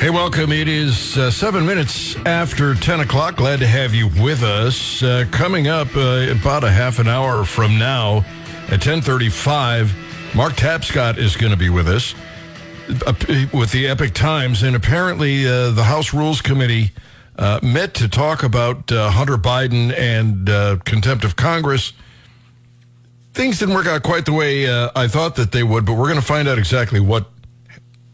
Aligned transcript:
Hey, 0.00 0.10
welcome. 0.10 0.52
It 0.52 0.68
is 0.68 1.18
uh, 1.18 1.28
seven 1.28 1.66
minutes 1.66 2.14
after 2.18 2.76
10 2.76 3.00
o'clock. 3.00 3.34
Glad 3.34 3.58
to 3.58 3.66
have 3.66 3.96
you 3.96 4.06
with 4.06 4.44
us. 4.44 5.02
Uh, 5.02 5.24
coming 5.32 5.66
up 5.66 5.88
uh, 5.96 6.28
about 6.30 6.62
a 6.62 6.70
half 6.70 7.00
an 7.00 7.08
hour 7.08 7.44
from 7.44 7.80
now 7.80 8.18
at 8.66 8.78
1035, 8.78 9.92
Mark 10.36 10.52
Tapscott 10.52 11.18
is 11.18 11.36
going 11.36 11.50
to 11.50 11.58
be 11.58 11.68
with 11.68 11.88
us 11.88 12.14
uh, 13.08 13.12
with 13.52 13.72
the 13.72 13.88
Epic 13.88 14.14
Times. 14.14 14.62
And 14.62 14.76
apparently 14.76 15.44
uh, 15.44 15.72
the 15.72 15.82
House 15.82 16.14
Rules 16.14 16.40
Committee 16.42 16.92
uh, 17.36 17.58
met 17.64 17.94
to 17.94 18.08
talk 18.08 18.44
about 18.44 18.90
Hunter 18.90 19.36
Biden 19.36 19.92
and 19.98 20.84
contempt 20.84 21.24
of 21.24 21.34
Congress. 21.34 21.92
Things 23.34 23.58
didn't 23.58 23.74
work 23.74 23.88
out 23.88 24.04
quite 24.04 24.26
the 24.26 24.32
way 24.32 24.72
I 24.94 25.08
thought 25.08 25.34
that 25.34 25.50
they 25.50 25.64
would, 25.64 25.84
but 25.84 25.94
we're 25.94 26.06
going 26.06 26.20
to 26.20 26.24
find 26.24 26.46
out 26.46 26.56
exactly 26.56 27.00
what 27.00 27.28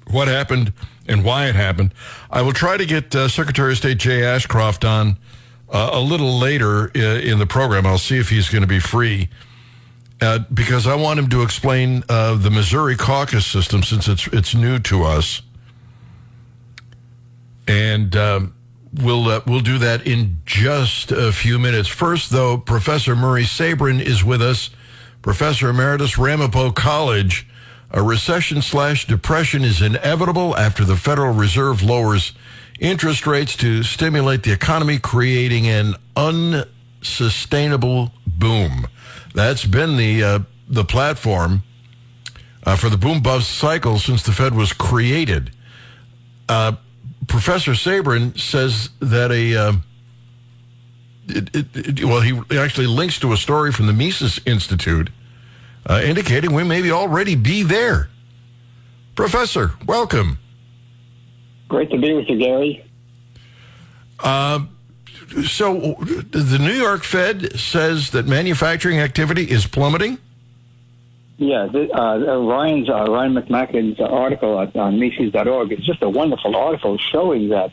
what 0.06 0.28
happened 0.28 0.72
and 1.06 1.24
why 1.24 1.46
it 1.48 1.54
happened. 1.54 1.92
I 2.30 2.42
will 2.42 2.52
try 2.52 2.76
to 2.76 2.86
get 2.86 3.14
uh, 3.14 3.28
Secretary 3.28 3.72
of 3.72 3.78
State 3.78 3.98
Jay 3.98 4.24
Ashcroft 4.24 4.84
on 4.84 5.16
uh, 5.68 5.90
a 5.92 6.00
little 6.00 6.38
later 6.38 6.90
uh, 6.96 7.20
in 7.20 7.38
the 7.38 7.46
program. 7.46 7.86
I'll 7.86 7.98
see 7.98 8.18
if 8.18 8.30
he's 8.30 8.48
going 8.48 8.62
to 8.62 8.68
be 8.68 8.80
free 8.80 9.28
uh, 10.20 10.40
because 10.52 10.86
I 10.86 10.94
want 10.94 11.18
him 11.18 11.28
to 11.30 11.42
explain 11.42 12.04
uh, 12.08 12.36
the 12.36 12.50
Missouri 12.50 12.96
caucus 12.96 13.46
system 13.46 13.82
since 13.82 14.08
it's 14.08 14.26
it's 14.28 14.54
new 14.54 14.78
to 14.80 15.04
us, 15.04 15.42
and 17.66 18.14
um, 18.16 18.54
we'll 18.94 19.28
uh, 19.28 19.40
we'll 19.46 19.60
do 19.60 19.78
that 19.78 20.06
in 20.06 20.38
just 20.46 21.12
a 21.12 21.32
few 21.32 21.58
minutes. 21.58 21.88
First, 21.88 22.30
though, 22.30 22.56
Professor 22.56 23.16
Murray 23.16 23.44
Sabrin 23.44 24.00
is 24.00 24.24
with 24.24 24.40
us, 24.40 24.70
Professor 25.22 25.68
Emeritus 25.68 26.16
Ramapo 26.16 26.70
College. 26.70 27.46
A 27.94 28.02
recession 28.02 28.60
slash 28.60 29.06
depression 29.06 29.62
is 29.62 29.80
inevitable 29.80 30.56
after 30.56 30.84
the 30.84 30.96
Federal 30.96 31.32
Reserve 31.32 31.80
lowers 31.80 32.32
interest 32.80 33.24
rates 33.24 33.54
to 33.58 33.84
stimulate 33.84 34.42
the 34.42 34.50
economy, 34.50 34.98
creating 34.98 35.68
an 35.68 35.94
unsustainable 36.16 38.10
boom. 38.26 38.88
That's 39.32 39.64
been 39.64 39.96
the 39.96 40.24
uh, 40.24 40.38
the 40.68 40.84
platform 40.84 41.62
uh, 42.64 42.74
for 42.74 42.88
the 42.88 42.96
boom 42.96 43.22
bust 43.22 43.48
cycle 43.48 44.00
since 44.00 44.24
the 44.24 44.32
Fed 44.32 44.56
was 44.56 44.72
created. 44.72 45.52
Uh, 46.48 46.72
Professor 47.28 47.72
Sabrin 47.74 48.36
says 48.36 48.90
that 48.98 49.30
a 49.30 49.56
uh, 49.56 49.72
it, 51.28 51.54
it, 51.54 51.66
it, 52.00 52.04
well, 52.04 52.22
he 52.22 52.58
actually 52.58 52.88
links 52.88 53.20
to 53.20 53.32
a 53.32 53.36
story 53.36 53.70
from 53.70 53.86
the 53.86 53.92
Mises 53.92 54.40
Institute 54.44 55.10
uh, 55.86 56.00
indicating 56.04 56.52
we 56.52 56.64
may 56.64 56.90
already 56.90 57.34
be 57.34 57.62
there. 57.62 58.08
Professor, 59.14 59.72
welcome. 59.86 60.38
Great 61.68 61.90
to 61.90 61.98
be 61.98 62.12
with 62.12 62.28
you, 62.28 62.38
Gary. 62.38 62.84
Uh, 64.18 64.66
so, 65.46 65.94
the 66.00 66.58
New 66.60 66.72
York 66.72 67.04
Fed 67.04 67.58
says 67.58 68.10
that 68.10 68.26
manufacturing 68.26 69.00
activity 69.00 69.44
is 69.50 69.66
plummeting. 69.66 70.18
Yeah, 71.36 71.66
the, 71.66 71.92
uh, 71.92 72.38
Ryan's 72.38 72.88
uh, 72.88 73.06
Ryan 73.06 73.34
McMaken's 73.34 74.00
article 74.00 74.56
on, 74.56 74.70
on 74.76 75.00
Mises.org 75.00 75.72
is 75.72 75.84
just 75.84 76.02
a 76.02 76.08
wonderful 76.08 76.54
article 76.54 76.96
showing 76.98 77.48
that 77.48 77.72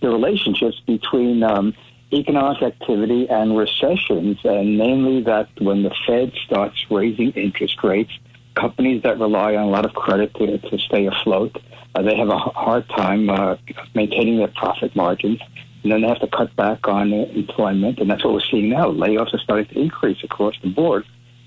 the 0.00 0.08
relationships 0.08 0.80
between 0.86 1.42
um, 1.42 1.74
economic 2.12 2.62
activity 2.62 3.28
and 3.28 3.56
recessions, 3.56 4.38
and 4.44 4.78
namely 4.78 5.22
that 5.22 5.48
when 5.60 5.82
the 5.82 5.94
Fed 6.06 6.32
starts 6.44 6.84
raising 6.90 7.30
interest 7.32 7.82
rates, 7.82 8.12
companies 8.54 9.02
that 9.02 9.18
rely 9.18 9.54
on 9.54 9.64
a 9.64 9.70
lot 9.70 9.84
of 9.84 9.94
credit 9.94 10.34
to, 10.34 10.58
to 10.58 10.78
stay 10.78 11.06
afloat, 11.06 11.56
uh, 11.94 12.02
they 12.02 12.16
have 12.16 12.28
a 12.28 12.38
hard 12.38 12.88
time 12.90 13.30
uh, 13.30 13.56
maintaining 13.94 14.38
their 14.38 14.52
profit 14.56 14.94
margins. 14.94 15.40
And 15.82 15.90
then 15.90 16.02
they 16.02 16.08
have 16.08 16.20
to 16.20 16.28
cut 16.28 16.54
back 16.54 16.86
on 16.86 17.12
employment, 17.12 17.98
and 17.98 18.08
that's 18.08 18.24
what 18.24 18.34
we're 18.34 18.40
seeing 18.48 18.68
now. 18.68 18.86
Layoffs 18.86 19.34
are 19.34 19.38
starting 19.38 19.66
to 19.66 19.80
increase 19.80 20.22
across 20.22 20.54
the 20.62 20.68
board, 20.68 21.04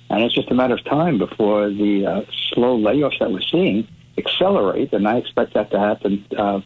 and 0.10 0.22
it's 0.24 0.36
just 0.36 0.52
a 0.52 0.54
matter 0.54 0.74
of 0.74 0.84
time 0.84 1.18
before 1.18 1.70
the 1.70 2.06
uh, 2.06 2.22
slow 2.50 2.78
layoffs 2.78 3.18
that 3.20 3.32
we're 3.32 3.42
seeing 3.42 3.88
accelerate. 4.18 4.92
And 4.94 5.08
I 5.08 5.18
expect 5.18 5.54
that 5.54 5.72
to 5.72 5.80
happen 5.80 6.26
uh, 6.38 6.60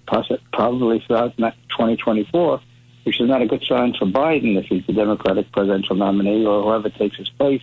probably 0.52 1.04
throughout 1.06 1.38
2024 1.38 2.62
which 3.04 3.20
is 3.20 3.28
not 3.28 3.42
a 3.42 3.48
good 3.48 3.64
sign 3.64 3.94
for 3.94 4.06
Biden 4.06 4.58
if 4.58 4.66
he's 4.66 4.86
the 4.86 4.94
Democratic 4.94 5.52
presidential 5.52 5.96
nominee 5.96 6.46
or 6.46 6.64
whoever 6.64 6.90
takes 6.90 7.18
his 7.18 7.30
place, 7.30 7.62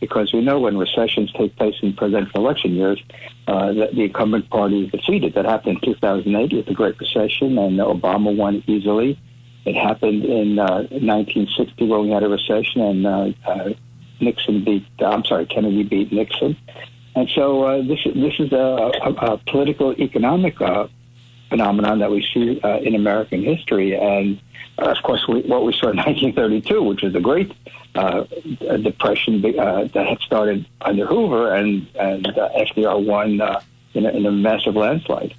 because 0.00 0.32
we 0.32 0.40
know 0.40 0.58
when 0.58 0.76
recessions 0.76 1.32
take 1.32 1.54
place 1.56 1.76
in 1.82 1.94
presidential 1.94 2.40
election 2.44 2.74
years, 2.74 3.00
uh, 3.46 3.72
that 3.72 3.94
the 3.94 4.02
incumbent 4.02 4.50
party 4.50 4.84
is 4.84 4.90
defeated. 4.90 5.34
That 5.34 5.44
happened 5.44 5.78
in 5.82 5.94
2008 5.94 6.52
with 6.52 6.66
the 6.66 6.74
Great 6.74 6.98
Recession, 6.98 7.56
and 7.58 7.78
Obama 7.78 8.36
won 8.36 8.64
easily. 8.66 9.18
It 9.64 9.76
happened 9.76 10.24
in 10.24 10.58
uh, 10.58 10.88
1960 10.90 11.86
when 11.86 12.02
we 12.02 12.10
had 12.10 12.24
a 12.24 12.28
recession, 12.28 12.80
and 12.80 13.06
uh, 13.06 13.32
uh, 13.46 13.70
Nixon 14.20 14.64
beat. 14.64 14.84
I'm 14.98 15.24
sorry, 15.24 15.46
Kennedy 15.46 15.84
beat 15.84 16.12
Nixon. 16.12 16.56
And 17.14 17.28
so 17.34 17.62
uh, 17.62 17.82
this 17.82 18.00
this 18.14 18.34
is 18.38 18.52
a, 18.52 18.90
a, 19.04 19.10
a 19.12 19.38
political 19.38 19.92
economic 20.00 20.60
uh, 20.60 20.88
phenomenon 21.52 21.98
that 21.98 22.10
we 22.10 22.26
see 22.32 22.58
uh, 22.62 22.78
in 22.78 22.94
American 22.94 23.42
history. 23.42 23.94
And 23.94 24.40
uh, 24.78 24.86
of 24.86 25.02
course, 25.02 25.28
we, 25.28 25.42
what 25.42 25.64
we 25.64 25.74
saw 25.74 25.90
in 25.90 25.96
1932, 26.08 26.82
which 26.82 27.04
is 27.04 27.14
a 27.14 27.20
great 27.20 27.52
uh, 27.94 28.24
depression 28.78 29.44
uh, 29.44 29.84
that 29.92 30.06
had 30.06 30.18
started 30.20 30.64
under 30.80 31.04
Hoover, 31.04 31.54
and, 31.54 31.86
and 31.94 32.26
uh, 32.26 32.48
FDR 32.56 33.04
won 33.04 33.32
in 33.32 33.40
a, 34.06 34.08
in, 34.08 34.24
a, 34.24 34.32
massive 34.32 34.76
landslide. 34.76 35.34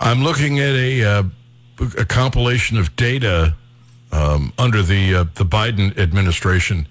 I'm 0.00 0.22
looking 0.22 0.60
at 0.60 0.76
a, 0.76 1.24
a 1.98 2.04
compilation 2.04 2.78
of 2.78 2.94
data 2.94 3.56
um, 4.12 4.52
under 4.56 4.82
the 4.82 5.28
the 5.34 5.44
Biden 5.44 5.98
administration. 5.98 6.86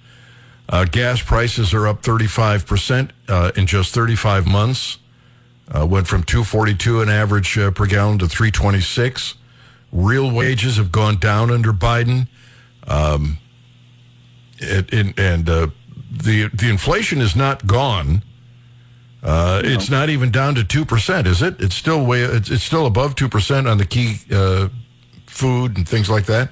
gas 0.91 1.21
prices 1.21 1.73
are 1.73 1.87
up 1.87 2.03
35 2.03 2.65
percent 2.65 3.11
in 3.55 3.67
just 3.67 3.93
35 3.93 4.45
months. 4.45 4.97
Uh, 5.73 5.85
went 5.85 6.07
from 6.07 6.23
242 6.23 7.01
an 7.01 7.09
average 7.09 7.57
uh, 7.57 7.71
per 7.71 7.87
gallon 7.87 8.19
to 8.19 8.27
326. 8.27 9.35
Real 9.91 10.29
wages 10.31 10.77
have 10.77 10.91
gone 10.91 11.17
down 11.17 11.49
under 11.49 11.73
Biden. 11.73 12.27
Um, 12.87 13.39
it, 14.59 14.93
it, 14.93 15.19
and 15.19 15.49
uh, 15.49 15.67
the 16.11 16.49
the 16.53 16.69
inflation 16.69 17.21
is 17.21 17.35
not 17.35 17.65
gone. 17.65 18.23
Uh, 19.23 19.61
no. 19.63 19.69
It's 19.69 19.89
not 19.89 20.09
even 20.09 20.31
down 20.31 20.55
to 20.55 20.63
two 20.63 20.85
percent, 20.85 21.27
is 21.27 21.41
it? 21.41 21.59
It's 21.59 21.75
still 21.75 22.05
way. 22.05 22.21
It's, 22.21 22.51
it's 22.51 22.63
still 22.63 22.85
above 22.85 23.15
two 23.15 23.29
percent 23.29 23.67
on 23.67 23.77
the 23.77 23.85
key 23.85 24.17
uh, 24.31 24.69
food 25.25 25.77
and 25.77 25.87
things 25.87 26.09
like 26.09 26.25
that. 26.27 26.51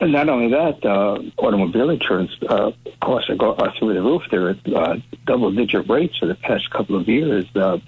And 0.00 0.12
not 0.12 0.30
only 0.30 0.50
that, 0.50 0.84
uh, 0.84 1.20
automobile 1.36 1.90
insurance 1.90 2.30
uh, 2.48 2.72
costs 3.02 3.28
are, 3.28 3.36
go, 3.36 3.54
are 3.54 3.72
through 3.78 3.92
the 3.92 4.02
roof. 4.02 4.22
They're 4.30 4.50
at 4.50 4.72
uh, 4.74 4.96
double-digit 5.26 5.90
rates 5.90 6.16
for 6.16 6.24
the 6.24 6.36
past 6.36 6.70
couple 6.70 6.96
of 6.96 7.06
years. 7.06 7.44
Uh, 7.54 7.78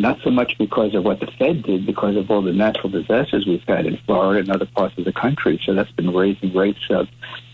not 0.00 0.18
so 0.24 0.30
much 0.30 0.56
because 0.58 0.94
of 0.94 1.04
what 1.04 1.20
the 1.20 1.26
Fed 1.38 1.62
did, 1.62 1.86
because 1.86 2.16
of 2.16 2.30
all 2.30 2.42
the 2.42 2.52
natural 2.52 2.88
disasters 2.88 3.46
we've 3.46 3.62
had 3.68 3.86
in 3.86 3.98
Florida 4.06 4.40
and 4.40 4.50
other 4.50 4.66
parts 4.66 4.96
of 4.98 5.04
the 5.04 5.12
country. 5.12 5.60
So 5.64 5.74
that's 5.74 5.90
been 5.92 6.12
raising 6.12 6.54
rates 6.54 6.80
uh, 6.90 7.04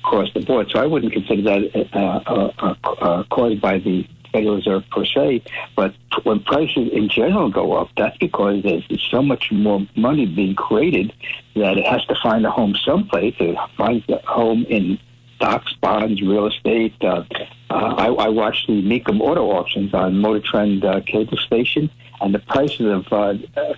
across 0.05 0.33
the 0.33 0.41
board. 0.41 0.71
So 0.71 0.79
I 0.79 0.87
wouldn't 0.87 1.13
consider 1.13 1.43
that 1.43 1.89
uh, 1.93 1.99
uh, 1.99 2.53
uh, 2.59 2.75
uh, 2.85 3.25
caused 3.25 3.61
by 3.61 3.79
the 3.79 4.07
Federal 4.33 4.57
Reserve 4.57 4.85
per 4.91 5.05
se, 5.05 5.43
but 5.77 5.95
when 6.25 6.41
prices 6.41 6.91
in 6.93 7.09
general 7.09 7.51
go 7.51 7.73
up, 7.73 7.89
that's 7.97 8.17
because 8.19 8.63
there's 8.63 8.85
so 9.11 9.23
much 9.23 9.51
more 9.51 9.87
money 9.97 10.27
being 10.27 10.55
created 10.55 11.13
that 11.55 11.79
it 11.79 11.87
has 11.87 12.05
to 12.07 12.15
find 12.23 12.45
a 12.45 12.51
home 12.51 12.75
someplace. 12.85 13.35
It 13.39 13.57
finds 13.77 14.09
a 14.09 14.19
home 14.27 14.67
in 14.69 14.99
stocks, 15.37 15.73
bonds, 15.81 16.21
real 16.23 16.47
estate. 16.47 16.95
Uh, 17.01 17.25
uh, 17.71 17.95
I, 17.97 18.07
I 18.09 18.29
watch 18.29 18.67
the 18.67 18.83
Mecum 18.83 19.21
auto 19.21 19.51
auctions 19.51 19.95
on 19.95 20.19
Motor 20.19 20.41
Trend 20.41 20.85
uh, 20.85 21.01
cable 21.01 21.39
station, 21.39 21.91
and 22.21 22.35
the 22.35 22.39
prices 22.39 22.87
of 22.87 23.13
uh, 23.13 23.35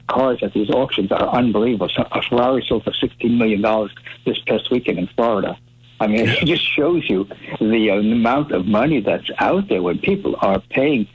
cars 0.08 0.38
at 0.42 0.52
these 0.52 0.70
auctions 0.70 1.10
are 1.12 1.28
unbelievable. 1.28 1.88
So 1.88 2.06
a 2.12 2.22
Ferrari 2.22 2.64
sold 2.66 2.84
for 2.84 2.92
$16 2.92 3.36
million 3.36 3.62
this 4.24 4.38
past 4.40 4.70
weekend 4.70 4.98
in 4.98 5.08
Florida. 5.08 5.58
I 6.00 6.06
mean, 6.06 6.28
it 6.28 6.44
just 6.46 6.64
shows 6.64 7.08
you 7.08 7.28
the, 7.60 7.90
uh, 7.90 7.98
amount 7.98 8.52
of 8.52 8.66
money 8.66 9.00
that's 9.00 9.30
out 9.38 9.68
there 9.68 9.82
when 9.82 9.98
people 9.98 10.36
are 10.40 10.60
paying 10.70 11.08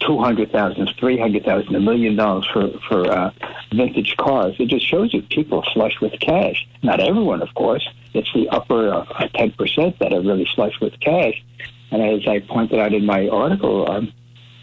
two 0.00 0.18
hundred 0.18 0.50
thousand, 0.50 0.88
three 0.98 1.18
hundred 1.18 1.44
thousand, 1.44 1.74
a 1.74 1.80
million 1.80 2.16
dollars 2.16 2.46
for 2.52 2.70
for 2.88 3.06
uh, 3.10 3.30
vintage 3.74 4.16
cars. 4.16 4.54
It 4.58 4.68
just 4.68 4.86
shows 4.86 5.12
you 5.12 5.22
people 5.22 5.62
flush 5.74 6.00
with 6.00 6.18
cash. 6.20 6.66
Not 6.82 7.00
everyone, 7.00 7.42
of 7.42 7.54
course. 7.54 7.86
It's 8.14 8.32
the 8.32 8.48
upper 8.48 8.92
uh, 8.92 9.28
ten 9.34 9.50
uh, 9.50 9.56
percent 9.56 9.98
that 9.98 10.12
are 10.12 10.22
really 10.22 10.48
flush 10.54 10.80
with 10.80 10.98
cash. 11.00 11.44
And 11.90 12.02
as 12.02 12.26
I 12.26 12.40
pointed 12.40 12.78
out 12.78 12.94
in 12.94 13.04
my 13.04 13.28
article, 13.28 13.90
um, 13.90 14.12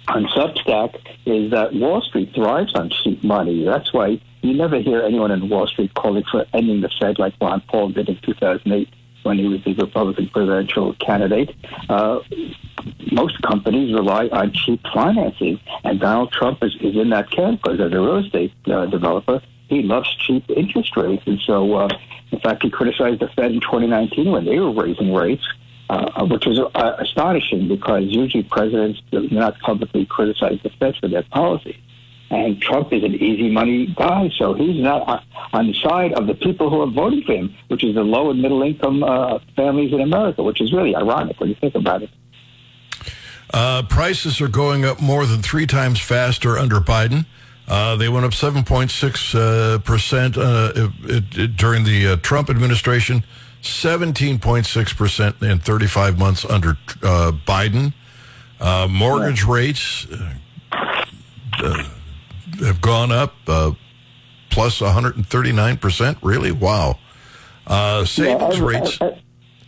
on 0.07 0.25
Substack 0.25 0.95
is 1.25 1.51
that 1.51 1.73
Wall 1.73 2.01
Street 2.01 2.33
thrives 2.33 2.73
on 2.75 2.89
cheap 2.89 3.23
money. 3.23 3.65
That's 3.65 3.91
why 3.93 4.21
you 4.41 4.53
never 4.53 4.79
hear 4.79 5.01
anyone 5.01 5.31
in 5.31 5.49
Wall 5.49 5.67
Street 5.67 5.93
calling 5.93 6.23
for 6.31 6.45
ending 6.53 6.81
the 6.81 6.89
Fed 6.99 7.19
like 7.19 7.33
Ron 7.41 7.61
Paul 7.67 7.89
did 7.89 8.09
in 8.09 8.17
2008 8.21 8.89
when 9.23 9.37
he 9.37 9.47
was 9.47 9.63
the 9.63 9.73
Republican 9.73 10.29
presidential 10.29 10.93
candidate. 10.95 11.53
Uh, 11.89 12.19
most 13.11 13.41
companies 13.41 13.93
rely 13.93 14.27
on 14.27 14.53
cheap 14.53 14.81
financing, 14.93 15.59
and 15.83 15.99
Donald 15.99 16.31
Trump 16.31 16.63
is, 16.63 16.75
is 16.79 16.95
in 16.95 17.09
that 17.09 17.29
camp 17.29 17.61
because 17.61 17.79
as 17.79 17.91
a 17.91 17.99
real 17.99 18.17
estate 18.17 18.53
uh, 18.67 18.85
developer, 18.85 19.41
he 19.67 19.81
loves 19.81 20.09
cheap 20.15 20.49
interest 20.49 20.95
rates. 20.95 21.23
And 21.25 21.39
so, 21.45 21.73
uh, 21.73 21.89
in 22.31 22.39
fact, 22.39 22.63
he 22.63 22.69
criticized 22.69 23.19
the 23.19 23.27
Fed 23.35 23.51
in 23.51 23.59
2019 23.59 24.31
when 24.31 24.45
they 24.45 24.59
were 24.59 24.71
raising 24.71 25.13
rates, 25.13 25.43
uh, 25.89 26.25
which 26.25 26.45
was 26.45 26.59
uh, 26.59 26.95
astonishing 26.99 27.67
because 27.67 28.03
usually 28.03 28.43
presidents 28.43 29.01
do 29.11 29.27
not 29.29 29.57
publicly 29.59 30.05
criticize 30.05 30.59
the 30.63 30.69
Fed 30.71 30.95
for 30.97 31.07
their 31.07 31.23
policy. 31.23 31.81
And 32.29 32.61
Trump 32.61 32.91
is 32.91 33.03
an 33.03 33.15
easy 33.15 33.49
money 33.49 33.87
guy, 33.95 34.29
so 34.37 34.53
he's 34.53 34.81
not 34.81 35.23
on 35.53 35.67
the 35.67 35.73
side 35.75 36.11
of 36.13 36.27
the 36.27 36.33
people 36.33 36.69
who 36.69 36.81
are 36.81 36.87
voting 36.87 37.23
for 37.23 37.31
him, 37.31 37.55
which 37.69 37.85
is 37.85 37.95
the 37.95 38.03
low 38.03 38.31
and 38.31 38.41
middle 38.41 38.61
income 38.63 39.01
uh, 39.01 39.39
families 39.55 39.93
in 39.93 40.01
America, 40.01 40.43
which 40.43 40.59
is 40.59 40.73
really 40.73 40.93
ironic 40.93 41.39
when 41.39 41.49
you 41.49 41.55
think 41.55 41.75
about 41.75 42.03
it. 42.03 42.09
Uh, 43.53 43.83
prices 43.83 44.41
are 44.41 44.49
going 44.49 44.83
up 44.83 45.01
more 45.01 45.25
than 45.25 45.41
three 45.41 45.65
times 45.65 46.01
faster 46.01 46.57
under 46.57 46.81
Biden. 46.81 47.25
Uh, 47.67 47.95
they 47.95 48.09
went 48.09 48.25
up 48.25 48.31
7.6 48.31 49.35
uh, 49.35 49.79
percent 49.79 50.37
uh, 50.37 50.71
during 51.55 51.83
the 51.83 52.07
uh, 52.07 52.15
Trump 52.17 52.49
administration, 52.49 53.23
17.6 53.61 54.97
percent 54.97 55.41
in 55.41 55.59
35 55.59 56.17
months 56.19 56.45
under 56.45 56.71
uh, 57.03 57.31
Biden. 57.45 57.93
Uh, 58.59 58.87
mortgage 58.89 59.43
yeah. 59.43 59.53
rates 59.53 60.07
uh, 60.11 60.33
uh, 61.63 61.83
have 62.59 62.81
gone 62.81 63.11
up 63.11 63.33
plus 63.45 63.75
plus 64.49 64.81
139 64.81 65.77
percent. 65.77 66.17
Really, 66.21 66.51
wow. 66.51 66.97
savings 68.05 68.57
yeah, 68.57 68.65
rates. 68.65 68.99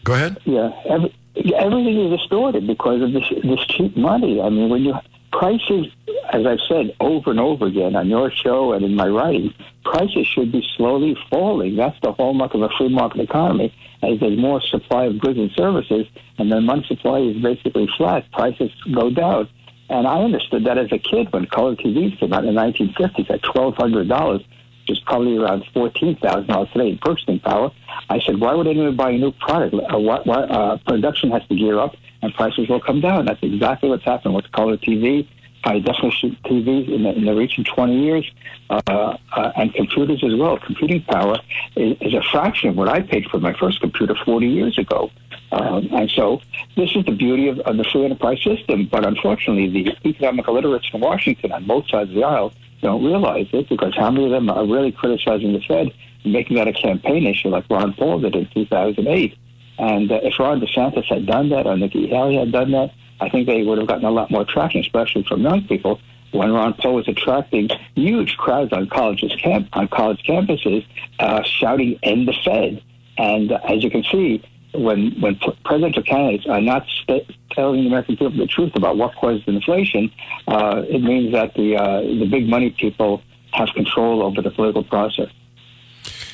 Go 0.03 0.13
ahead. 0.13 0.37
Yeah, 0.45 0.71
every, 0.85 1.15
everything 1.55 2.11
is 2.11 2.19
distorted 2.19 2.65
because 2.65 3.01
of 3.01 3.11
this 3.11 3.29
this 3.43 3.59
cheap 3.67 3.95
money. 3.95 4.41
I 4.41 4.49
mean, 4.49 4.69
when 4.69 4.83
you 4.83 4.95
prices, 5.31 5.87
as 6.31 6.45
I've 6.45 6.61
said 6.67 6.95
over 6.99 7.31
and 7.31 7.39
over 7.39 7.65
again 7.65 7.95
on 7.95 8.07
your 8.07 8.31
show 8.31 8.73
and 8.73 8.83
in 8.83 8.95
my 8.95 9.07
writing, 9.07 9.53
prices 9.83 10.27
should 10.27 10.51
be 10.51 10.65
slowly 10.75 11.17
falling. 11.29 11.75
That's 11.75 11.99
the 12.01 12.11
hallmark 12.11 12.53
of 12.53 12.61
a 12.61 12.69
free 12.77 12.89
market 12.89 13.21
economy. 13.21 13.73
As 14.01 14.19
there's 14.19 14.37
more 14.37 14.61
supply 14.61 15.05
of 15.05 15.19
goods 15.19 15.37
and 15.37 15.51
services, 15.51 16.07
and 16.37 16.51
the 16.51 16.61
money 16.61 16.85
supply 16.87 17.19
is 17.19 17.41
basically 17.41 17.87
flat, 17.97 18.31
prices 18.31 18.71
go 18.93 19.09
down. 19.09 19.49
And 19.89 20.07
I 20.07 20.21
understood 20.21 20.65
that 20.65 20.77
as 20.77 20.91
a 20.91 20.99
kid 20.99 21.33
when 21.33 21.47
color 21.47 21.75
TVs 21.75 22.19
came 22.19 22.31
out 22.31 22.45
in 22.45 22.53
the 22.53 22.61
1950s 22.61 23.29
at 23.29 23.41
$1,200 23.41 24.09
which 24.39 24.45
is 24.89 24.99
probably 24.99 25.37
around 25.37 25.63
fourteen 25.73 26.15
thousand 26.17 26.47
dollars 26.47 26.69
today 26.71 26.89
in 26.89 26.97
purchasing 26.97 27.39
power. 27.39 27.71
I 28.09 28.19
said, 28.19 28.39
why 28.39 28.53
would 28.53 28.67
anyone 28.67 28.95
buy 28.95 29.11
a 29.11 29.17
new 29.17 29.31
product? 29.31 29.73
Uh, 29.73 29.99
why, 29.99 30.21
why, 30.23 30.41
uh, 30.43 30.77
production 30.77 31.31
has 31.31 31.45
to 31.47 31.55
gear 31.55 31.79
up, 31.79 31.95
and 32.21 32.33
prices 32.33 32.67
will 32.67 32.81
come 32.81 33.01
down. 33.01 33.25
That's 33.25 33.41
exactly 33.41 33.89
what's 33.89 34.03
happened 34.03 34.35
with 34.35 34.51
color 34.51 34.77
TV, 34.77 35.27
high 35.63 35.79
definition 35.79 36.37
TVs 36.45 36.93
in 36.93 37.03
the, 37.03 37.09
in 37.13 37.25
the 37.25 37.35
recent 37.35 37.67
twenty 37.67 38.03
years, 38.03 38.29
uh, 38.69 38.81
uh, 38.87 39.51
and 39.55 39.73
computers 39.73 40.23
as 40.23 40.35
well. 40.35 40.57
Computing 40.57 41.03
power 41.03 41.37
is, 41.75 41.97
is, 42.01 42.13
a 42.13 42.21
fraction 42.31 42.69
of 42.69 42.75
what 42.75 42.89
I 42.89 43.01
paid 43.01 43.25
for 43.29 43.39
my 43.39 43.53
first 43.53 43.79
computer 43.81 44.15
forty 44.25 44.47
years 44.47 44.77
ago. 44.77 45.11
Um, 45.51 45.89
and 45.91 46.09
so 46.11 46.41
this 46.75 46.95
is 46.95 47.05
the 47.05 47.11
beauty 47.11 47.47
of, 47.47 47.59
of 47.59 47.77
the 47.77 47.83
free 47.83 48.05
enterprise 48.05 48.41
system. 48.43 48.87
But 48.91 49.05
unfortunately, 49.05 49.69
the 49.69 49.97
economic 50.07 50.47
illiterates 50.47 50.87
in 50.93 50.99
Washington 50.99 51.51
on 51.51 51.65
both 51.65 51.89
sides 51.89 52.09
of 52.11 52.15
the 52.15 52.23
aisle 52.23 52.53
don't 52.81 53.03
realize 53.03 53.47
it 53.51 53.69
because 53.69 53.95
how 53.95 54.11
many 54.11 54.25
of 54.25 54.31
them 54.31 54.49
are 54.49 54.65
really 54.65 54.91
criticizing 54.91 55.53
the 55.53 55.61
Fed 55.61 55.91
and 56.23 56.33
making 56.33 56.57
that 56.57 56.67
a 56.67 56.73
campaign 56.73 57.27
issue 57.27 57.49
like 57.49 57.65
Ron 57.69 57.93
Paul 57.93 58.19
did 58.21 58.35
in 58.35 58.47
2008? 58.53 59.37
And 59.77 60.11
uh, 60.11 60.19
if 60.23 60.37
Ron 60.39 60.59
DeSantis 60.59 61.05
had 61.05 61.25
done 61.25 61.49
that 61.49 61.65
or 61.65 61.77
Nikki 61.77 62.07
Haley 62.07 62.37
had 62.37 62.51
done 62.51 62.71
that, 62.71 62.91
I 63.21 63.29
think 63.29 63.47
they 63.47 63.63
would 63.63 63.77
have 63.77 63.87
gotten 63.87 64.05
a 64.05 64.11
lot 64.11 64.31
more 64.31 64.45
traction, 64.45 64.81
especially 64.81 65.23
from 65.23 65.41
young 65.41 65.67
people. 65.67 65.99
When 66.31 66.51
Ron 66.51 66.73
Paul 66.75 66.95
was 66.95 67.07
attracting 67.07 67.69
huge 67.95 68.37
crowds 68.37 68.71
on 68.71 68.87
colleges 68.87 69.33
camp 69.41 69.67
on 69.73 69.87
college 69.87 70.21
campuses, 70.23 70.85
uh, 71.17 71.41
shouting 71.43 71.97
"End 72.03 72.27
the 72.27 72.33
Fed," 72.45 72.83
and 73.17 73.51
uh, 73.51 73.59
as 73.67 73.83
you 73.83 73.89
can 73.89 74.03
see, 74.03 74.43
when 74.73 75.19
when 75.19 75.39
presidential 75.65 76.03
candidates 76.03 76.45
are 76.47 76.61
not 76.61 76.85
st- 77.01 77.29
telling 77.51 77.81
the 77.81 77.87
American 77.87 78.17
people 78.17 78.29
the 78.31 78.47
truth 78.47 78.75
about 78.75 78.97
what 78.97 79.15
caused 79.15 79.47
inflation, 79.47 80.11
uh, 80.47 80.83
it 80.87 81.01
means 81.01 81.33
that 81.33 81.53
the 81.55 81.75
uh, 81.75 82.01
the 82.01 82.27
big 82.29 82.47
money 82.47 82.69
people 82.69 83.21
have 83.51 83.69
control 83.73 84.21
over 84.21 84.41
the 84.41 84.51
political 84.51 84.83
process. 84.83 85.29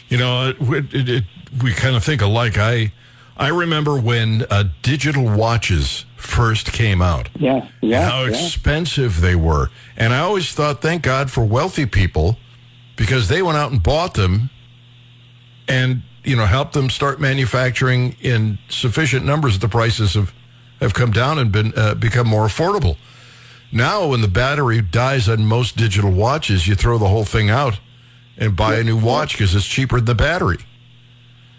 You 0.09 0.17
know, 0.17 0.49
it, 0.49 0.93
it, 0.93 1.09
it, 1.09 1.23
we 1.63 1.73
kind 1.73 1.95
of 1.95 2.03
think 2.03 2.21
alike. 2.21 2.57
I 2.57 2.91
I 3.37 3.49
remember 3.49 3.97
when 3.99 4.45
uh, 4.49 4.65
digital 4.81 5.23
watches 5.23 6.05
first 6.17 6.73
came 6.73 7.01
out. 7.01 7.29
Yeah, 7.39 7.69
yeah. 7.81 8.09
How 8.09 8.23
yeah. 8.23 8.31
expensive 8.31 9.21
they 9.21 9.35
were, 9.35 9.69
and 9.95 10.13
I 10.13 10.19
always 10.19 10.51
thought, 10.51 10.81
thank 10.81 11.03
God 11.03 11.31
for 11.31 11.45
wealthy 11.45 11.85
people, 11.85 12.37
because 12.97 13.29
they 13.29 13.41
went 13.41 13.57
out 13.57 13.71
and 13.71 13.81
bought 13.81 14.13
them, 14.15 14.49
and 15.67 16.03
you 16.25 16.35
know, 16.35 16.45
help 16.45 16.73
them 16.73 16.89
start 16.89 17.19
manufacturing 17.19 18.15
in 18.21 18.57
sufficient 18.69 19.25
numbers. 19.25 19.59
The 19.59 19.69
prices 19.69 20.13
have 20.13 20.33
have 20.81 20.93
come 20.93 21.11
down 21.11 21.39
and 21.39 21.51
been 21.51 21.73
uh, 21.75 21.95
become 21.95 22.27
more 22.27 22.45
affordable. 22.45 22.97
Now, 23.71 24.07
when 24.07 24.21
the 24.21 24.27
battery 24.27 24.81
dies 24.81 25.27
on 25.27 25.45
most 25.45 25.77
digital 25.77 26.11
watches, 26.11 26.67
you 26.67 26.75
throw 26.75 26.97
the 26.97 27.07
whole 27.07 27.25
thing 27.25 27.49
out 27.49 27.79
and 28.37 28.55
buy 28.55 28.75
a 28.75 28.83
new 28.83 28.97
watch 28.97 29.33
because 29.33 29.55
it's 29.55 29.65
cheaper 29.65 29.97
than 29.97 30.05
the 30.05 30.15
battery. 30.15 30.57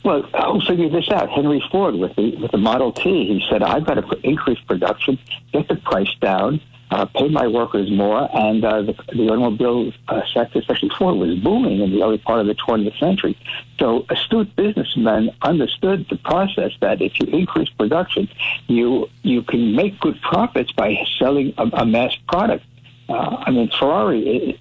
Well, 0.04 0.22
who 0.22 0.60
figured 0.60 0.92
this 0.92 1.10
out? 1.10 1.28
Henry 1.30 1.62
Ford 1.70 1.96
with 1.96 2.14
the 2.14 2.36
with 2.36 2.52
the 2.52 2.58
Model 2.58 2.92
T. 2.92 3.26
He 3.26 3.44
said, 3.50 3.62
"I've 3.62 3.84
got 3.84 3.94
to 3.94 4.20
increase 4.22 4.60
production, 4.60 5.18
get 5.52 5.66
the 5.68 5.76
price 5.76 6.14
down, 6.20 6.60
uh, 6.90 7.04
pay 7.06 7.28
my 7.28 7.46
workers 7.46 7.90
more, 7.90 8.28
and 8.32 8.64
uh, 8.64 8.82
the, 8.82 8.92
the 9.12 9.28
automobile 9.28 9.92
uh, 10.08 10.22
sector, 10.32 10.58
especially 10.60 10.90
Ford, 10.90 11.16
was 11.16 11.34
booming 11.38 11.80
in 11.80 11.90
the 11.90 12.02
early 12.02 12.18
part 12.18 12.40
of 12.40 12.46
the 12.46 12.54
20th 12.54 12.98
century. 12.98 13.36
So 13.78 14.06
astute 14.08 14.54
businessmen 14.54 15.30
understood 15.42 16.06
the 16.08 16.16
process 16.16 16.72
that 16.80 17.02
if 17.02 17.18
you 17.18 17.26
increase 17.26 17.68
production, 17.70 18.28
you 18.68 19.08
you 19.22 19.42
can 19.42 19.74
make 19.74 19.98
good 20.00 20.20
profits 20.22 20.72
by 20.72 20.96
selling 21.18 21.54
a, 21.58 21.64
a 21.72 21.86
mass 21.86 22.14
product. 22.28 22.64
Uh, 23.08 23.42
I 23.46 23.50
mean, 23.50 23.70
Ferrari 23.70 24.28
it, 24.28 24.60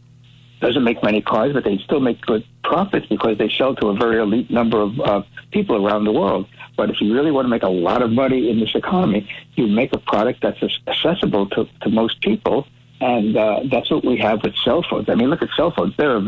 doesn't 0.61 0.83
make 0.83 1.03
many 1.03 1.21
cars, 1.21 1.53
but 1.53 1.63
they 1.63 1.77
still 1.79 1.99
make 1.99 2.21
good 2.21 2.43
profits 2.63 3.05
because 3.07 3.37
they 3.37 3.49
sell 3.49 3.75
to 3.75 3.87
a 3.89 3.93
very 3.93 4.19
elite 4.19 4.49
number 4.49 4.81
of 4.81 4.99
uh, 4.99 5.21
people 5.51 5.85
around 5.85 6.05
the 6.05 6.11
world. 6.11 6.47
But 6.75 6.89
if 6.89 7.01
you 7.01 7.13
really 7.13 7.31
want 7.31 7.45
to 7.45 7.49
make 7.49 7.63
a 7.63 7.69
lot 7.69 8.01
of 8.01 8.11
money 8.11 8.49
in 8.49 8.59
this 8.59 8.75
economy, 8.75 9.29
you 9.55 9.67
make 9.67 9.93
a 9.93 9.97
product 9.97 10.41
that's 10.41 10.61
accessible 10.87 11.47
to, 11.49 11.67
to 11.81 11.89
most 11.89 12.21
people. 12.21 12.67
And 13.01 13.35
uh, 13.35 13.59
that's 13.69 13.91
what 13.91 14.05
we 14.05 14.17
have 14.17 14.41
with 14.43 14.55
cell 14.63 14.83
phones. 14.89 15.09
I 15.09 15.15
mean, 15.15 15.29
look 15.29 15.41
at 15.41 15.49
cell 15.55 15.71
phones. 15.71 15.95
There, 15.97 16.21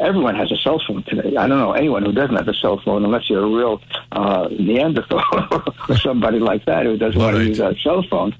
everyone 0.00 0.34
has 0.36 0.50
a 0.50 0.56
cell 0.56 0.80
phone 0.86 1.02
today. 1.02 1.36
I 1.36 1.46
don't 1.46 1.58
know 1.58 1.72
anyone 1.72 2.04
who 2.04 2.12
doesn't 2.12 2.34
have 2.34 2.48
a 2.48 2.54
cell 2.54 2.80
phone, 2.82 3.04
unless 3.04 3.28
you're 3.28 3.44
a 3.44 3.48
real 3.48 3.82
uh, 4.12 4.48
Neanderthal 4.50 5.22
or 5.88 5.96
somebody 5.98 6.38
like 6.38 6.64
that 6.64 6.86
who 6.86 6.96
doesn't 6.96 7.20
want 7.20 7.36
to 7.36 7.44
use 7.44 7.60
a 7.60 7.74
cell 7.82 8.02
phone 8.08 8.34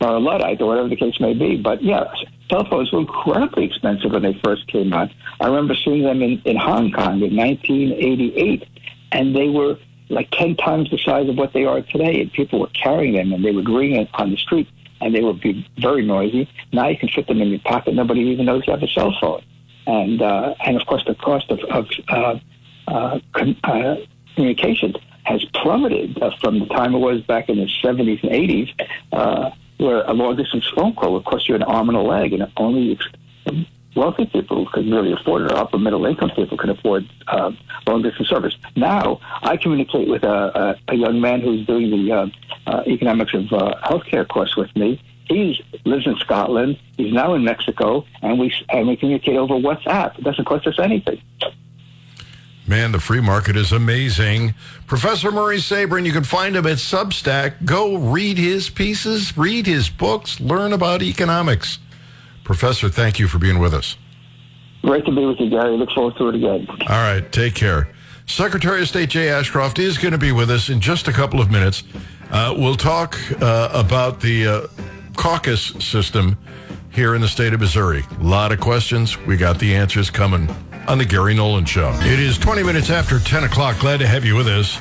or 0.00 0.08
a 0.16 0.18
luddite 0.18 0.60
or 0.60 0.66
whatever 0.66 0.88
the 0.88 0.96
case 0.96 1.20
may 1.20 1.34
be. 1.34 1.56
But 1.56 1.82
yeah, 1.82 2.04
cell 2.50 2.64
phones 2.68 2.90
were 2.90 3.00
incredibly 3.00 3.64
expensive 3.64 4.12
when 4.12 4.22
they 4.22 4.38
first 4.42 4.66
came 4.68 4.92
out. 4.92 5.10
I 5.40 5.46
remember 5.46 5.74
seeing 5.84 6.02
them 6.04 6.22
in, 6.22 6.40
in 6.44 6.56
Hong 6.56 6.90
Kong 6.92 7.22
in 7.22 7.36
1988, 7.36 8.66
and 9.12 9.36
they 9.36 9.48
were 9.48 9.76
like 10.08 10.30
10 10.32 10.56
times 10.56 10.90
the 10.90 10.98
size 10.98 11.28
of 11.28 11.36
what 11.36 11.52
they 11.52 11.64
are 11.64 11.80
today, 11.82 12.20
and 12.20 12.32
people 12.32 12.60
were 12.60 12.68
carrying 12.68 13.14
them, 13.14 13.32
and 13.32 13.44
they 13.44 13.52
would 13.52 13.68
ring 13.68 14.08
on 14.14 14.30
the 14.30 14.36
street, 14.36 14.68
and 15.00 15.14
they 15.14 15.22
would 15.22 15.40
be 15.40 15.66
very 15.78 16.04
noisy. 16.04 16.48
Now 16.72 16.88
you 16.88 16.96
can 16.96 17.08
fit 17.08 17.26
them 17.26 17.40
in 17.40 17.48
your 17.48 17.60
pocket. 17.60 17.94
Nobody 17.94 18.20
even 18.20 18.46
knows 18.46 18.64
you 18.66 18.72
have 18.72 18.82
a 18.82 18.88
cell 18.88 19.14
phone. 19.20 19.42
And, 19.86 20.22
uh, 20.22 20.54
and 20.64 20.80
of 20.80 20.86
course, 20.86 21.04
the 21.06 21.14
cost 21.14 21.50
of, 21.50 21.60
of 21.70 21.88
uh, 22.08 22.38
uh, 22.88 23.20
con- 23.32 23.56
uh, 23.64 23.96
communications 24.34 24.96
has 25.24 25.44
plummeted 25.54 26.20
uh, 26.22 26.30
from 26.40 26.60
the 26.60 26.66
time 26.66 26.94
it 26.94 26.98
was 26.98 27.20
back 27.22 27.48
in 27.48 27.56
the 27.56 27.68
70s 27.82 28.22
and 28.22 28.32
80s. 28.32 28.88
Uh, 29.12 29.50
where 29.78 30.02
a 30.04 30.12
long 30.12 30.36
distance 30.36 30.66
phone 30.74 30.94
call 30.94 31.12
would 31.12 31.24
cost 31.24 31.48
you 31.48 31.54
an 31.54 31.62
arm 31.62 31.88
and 31.88 31.98
a 31.98 32.00
leg, 32.00 32.32
and 32.32 32.50
only 32.56 32.98
wealthy 33.96 34.26
people 34.26 34.66
could 34.72 34.86
really 34.86 35.12
afford 35.12 35.42
it, 35.42 35.52
or 35.52 35.56
upper 35.56 35.78
middle 35.78 36.04
income 36.06 36.30
people 36.36 36.56
can 36.56 36.70
afford 36.70 37.08
uh, 37.26 37.50
long 37.86 38.02
distance 38.02 38.28
service. 38.28 38.56
Now, 38.76 39.20
I 39.42 39.56
communicate 39.56 40.08
with 40.08 40.22
a, 40.22 40.76
a, 40.88 40.92
a 40.92 40.94
young 40.94 41.20
man 41.20 41.40
who's 41.40 41.66
doing 41.66 41.90
the 41.90 42.12
uh, 42.12 42.26
uh, 42.66 42.82
economics 42.86 43.34
of 43.34 43.52
uh, 43.52 43.74
healthcare 43.82 44.28
course 44.28 44.56
with 44.56 44.74
me. 44.76 45.00
He 45.28 45.60
lives 45.84 46.06
in 46.06 46.16
Scotland. 46.18 46.78
He's 46.96 47.12
now 47.12 47.34
in 47.34 47.42
Mexico, 47.42 48.04
and 48.22 48.38
we 48.38 48.52
and 48.68 48.86
we 48.86 48.96
communicate 48.96 49.36
over 49.36 49.54
WhatsApp. 49.54 50.18
It 50.18 50.24
doesn't 50.24 50.44
cost 50.44 50.66
us 50.68 50.78
anything. 50.78 51.20
Man, 52.68 52.90
the 52.90 53.00
free 53.00 53.20
market 53.20 53.56
is 53.56 53.70
amazing. 53.70 54.54
Professor 54.88 55.30
Murray 55.30 55.58
Sabrin, 55.58 56.04
you 56.04 56.12
can 56.12 56.24
find 56.24 56.56
him 56.56 56.66
at 56.66 56.78
Substack. 56.78 57.64
Go 57.64 57.96
read 57.96 58.38
his 58.38 58.70
pieces, 58.70 59.36
read 59.36 59.66
his 59.66 59.88
books, 59.88 60.40
learn 60.40 60.72
about 60.72 61.00
economics. 61.00 61.78
Professor, 62.46 62.88
thank 62.88 63.18
you 63.18 63.26
for 63.26 63.38
being 63.38 63.58
with 63.58 63.74
us. 63.74 63.96
Great 64.82 65.04
to 65.04 65.10
be 65.10 65.26
with 65.26 65.40
you, 65.40 65.50
Gary. 65.50 65.76
Look 65.76 65.90
forward 65.90 66.16
to 66.18 66.28
it 66.28 66.36
again. 66.36 66.68
All 66.82 66.86
right, 66.86 67.20
take 67.32 67.56
care. 67.56 67.92
Secretary 68.26 68.82
of 68.82 68.88
State 68.88 69.10
Jay 69.10 69.28
Ashcroft 69.28 69.80
is 69.80 69.98
going 69.98 70.12
to 70.12 70.18
be 70.18 70.30
with 70.30 70.48
us 70.48 70.68
in 70.68 70.80
just 70.80 71.08
a 71.08 71.12
couple 71.12 71.40
of 71.40 71.50
minutes. 71.50 71.82
Uh, 72.30 72.54
we'll 72.56 72.76
talk 72.76 73.18
uh, 73.42 73.70
about 73.72 74.20
the 74.20 74.46
uh, 74.46 74.66
caucus 75.16 75.74
system 75.80 76.38
here 76.92 77.16
in 77.16 77.20
the 77.20 77.26
state 77.26 77.52
of 77.52 77.58
Missouri. 77.58 78.04
A 78.20 78.22
lot 78.22 78.52
of 78.52 78.60
questions. 78.60 79.18
We 79.26 79.36
got 79.36 79.58
the 79.58 79.74
answers 79.74 80.08
coming 80.08 80.48
on 80.86 80.98
the 80.98 81.04
Gary 81.04 81.34
Nolan 81.34 81.64
Show. 81.64 81.90
It 82.02 82.20
is 82.20 82.38
20 82.38 82.62
minutes 82.62 82.90
after 82.90 83.18
10 83.18 83.42
o'clock. 83.42 83.80
Glad 83.80 83.98
to 83.98 84.06
have 84.06 84.24
you 84.24 84.36
with 84.36 84.46
us. 84.46 84.80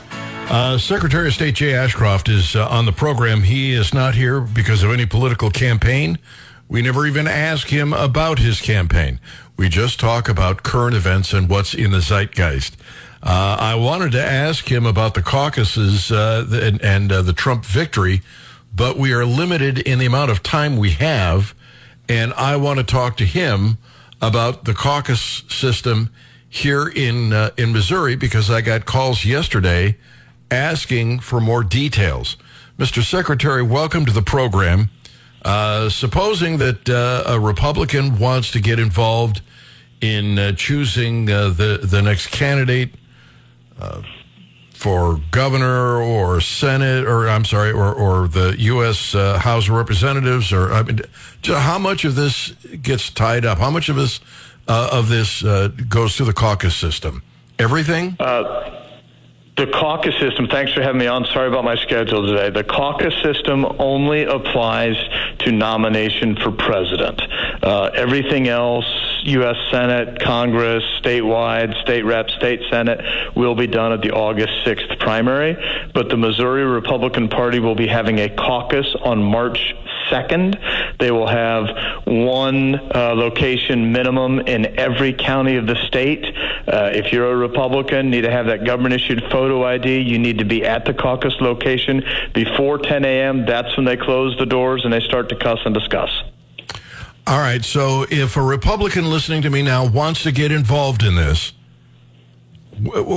Uh, 0.52 0.78
Secretary 0.78 1.30
of 1.30 1.34
State 1.34 1.56
Jay 1.56 1.74
Ashcroft 1.74 2.30
is 2.30 2.56
uh, 2.56 2.68
on 2.68 2.86
the 2.86 2.92
program. 2.92 3.42
He 3.42 3.74
is 3.74 3.92
not 3.92 4.14
here 4.14 4.40
because 4.40 4.84
of 4.84 4.92
any 4.92 5.08
political 5.08 5.50
campaign. 5.50 6.20
We 6.68 6.82
never 6.82 7.06
even 7.06 7.28
ask 7.28 7.68
him 7.68 7.94
about 7.94 8.40
his 8.40 8.60
campaign. 8.60 9.20
We 9.56 9.70
just 9.70 10.00
talk 10.00 10.28
about 10.28 10.64
current 10.64 10.96
events 10.96 11.32
and 11.32 11.48
what's 11.48 11.74
in 11.74 11.92
the 11.92 12.02
zeitgeist. 12.02 12.76
Uh, 13.22 13.58
I 13.60 13.76
wanted 13.76 14.12
to 14.14 14.24
ask 14.24 14.70
him 14.70 14.86
about 14.86 15.14
the 15.14 15.22
caucuses 15.22 16.12
uh, 16.12 16.46
and, 16.52 16.82
and 16.82 17.12
uh, 17.12 17.22
the 17.22 17.34
Trump 17.34 17.66
victory, 17.66 18.22
but 18.74 18.98
we 18.98 19.14
are 19.14 19.26
limited 19.26 19.80
in 19.80 20.00
the 20.00 20.06
amount 20.06 20.32
of 20.32 20.44
time 20.44 20.78
we 20.78 20.92
have. 20.92 21.56
And 22.10 22.34
I 22.34 22.56
want 22.56 22.80
to 22.80 22.84
talk 22.84 23.18
to 23.18 23.26
him 23.26 23.78
about 24.22 24.66
the 24.66 24.74
caucus 24.74 25.44
system 25.48 26.12
here 26.48 26.88
in 26.88 27.34
uh, 27.34 27.52
in 27.58 27.74
Missouri 27.74 28.16
because 28.16 28.50
I 28.50 28.62
got 28.62 28.86
calls 28.86 29.26
yesterday 29.26 29.98
asking 30.52 31.20
for 31.20 31.42
more 31.42 31.64
details. 31.64 32.38
Mr. 32.78 33.04
Secretary, 33.04 33.64
welcome 33.64 34.06
to 34.06 34.12
the 34.12 34.22
program. 34.22 34.90
Uh, 35.46 35.90
supposing 35.90 36.58
that 36.58 36.90
uh, 36.90 37.24
a 37.28 37.40
Republican 37.40 38.18
wants 38.18 38.50
to 38.50 38.60
get 38.60 38.80
involved 38.80 39.44
in 40.02 40.40
uh, 40.40 40.52
choosing 40.54 41.30
uh, 41.30 41.50
the 41.50 41.80
the 41.84 42.02
next 42.02 42.32
candidate 42.32 42.90
uh, 43.80 44.02
for 44.74 45.22
governor 45.30 46.02
or 46.02 46.42
Senate, 46.42 47.06
or 47.06 47.30
I'm 47.30 47.46
sorry, 47.46 47.72
or 47.72 47.94
or 47.94 48.28
the 48.28 48.56
U.S. 48.58 49.14
Uh, 49.14 49.38
House 49.38 49.68
of 49.68 49.76
Representatives, 49.76 50.52
or 50.52 50.74
I 50.74 50.82
mean, 50.82 51.02
how 51.44 51.78
much 51.78 52.06
of 52.06 52.16
this 52.16 52.50
gets 52.82 53.12
tied 53.12 53.46
up? 53.46 53.60
How 53.60 53.70
much 53.70 53.88
of 53.88 53.98
this 53.98 54.22
of 54.68 55.10
this 55.10 55.44
goes 55.44 56.18
through 56.18 56.26
the 56.26 56.34
caucus 56.34 56.76
system? 56.76 57.22
Everything. 57.60 58.18
The 59.58 59.68
caucus 59.68 60.14
system, 60.20 60.50
thanks 60.50 60.74
for 60.74 60.82
having 60.82 61.00
me 61.00 61.08
on. 61.08 61.24
Sorry 61.28 61.48
about 61.48 61.64
my 61.64 61.78
schedule 61.78 62.28
today. 62.28 62.50
The 62.50 62.66
caucus 62.66 63.14
system 63.24 63.66
only 63.80 64.24
applies 64.24 64.98
to 65.40 65.52
nomination 65.54 66.36
for 66.36 66.52
president. 66.52 67.22
Uh, 67.64 67.90
everything 67.96 68.50
else, 68.50 68.84
U.S. 69.24 69.56
Senate, 69.72 70.20
Congress, 70.20 70.84
statewide, 71.02 71.82
state 71.84 72.04
rep, 72.04 72.30
state 72.32 72.60
senate, 72.70 73.00
will 73.34 73.56
be 73.56 73.66
done 73.66 73.94
at 73.94 74.02
the 74.02 74.12
August 74.12 74.52
6th 74.66 75.00
primary. 75.00 75.56
But 75.94 76.10
the 76.10 76.18
Missouri 76.18 76.66
Republican 76.66 77.30
Party 77.30 77.60
will 77.60 77.76
be 77.76 77.88
having 77.88 78.20
a 78.20 78.28
caucus 78.28 78.94
on 79.06 79.24
March 79.24 79.74
2nd. 80.12 80.98
They 81.00 81.12
will 81.12 81.28
have 81.28 81.68
one 82.06 82.76
uh, 82.76 83.14
location 83.16 83.92
minimum 83.92 84.40
in 84.40 84.80
every 84.80 85.14
county 85.14 85.56
of 85.58 85.68
the 85.68 85.76
state. 85.88 86.26
Uh, 86.68 86.92
if 86.94 87.12
you're 87.12 87.32
a 87.32 87.36
Republican, 87.36 88.10
need 88.10 88.22
to 88.22 88.32
have 88.32 88.48
that 88.48 88.66
government 88.66 88.94
issued 88.94 89.24
photo 89.32 89.64
ID. 89.64 90.00
You 90.02 90.20
need 90.20 90.40
to 90.40 90.46
be 90.46 90.66
at 90.66 90.86
the 90.86 90.94
caucus 90.94 91.34
location 91.40 92.04
before 92.34 92.78
10 92.78 93.06
a.m. 93.06 93.46
That's 93.46 93.76
when 93.78 93.86
they 93.86 93.98
close 93.98 94.38
the 94.38 94.46
doors 94.46 94.84
and 94.84 94.94
they 94.94 95.02
start 95.02 95.30
to 95.30 95.36
cuss 95.36 95.60
and 95.66 95.74
discuss. 95.74 96.10
All 97.28 97.40
right. 97.40 97.64
So 97.66 98.06
if 98.10 98.38
a 98.38 98.42
Republican 98.42 99.10
listening 99.10 99.42
to 99.44 99.50
me 99.50 99.64
now 99.64 99.88
wants 99.88 100.24
to 100.24 100.32
get 100.32 100.52
involved 100.52 101.04
in 101.04 101.16
this, 101.16 101.54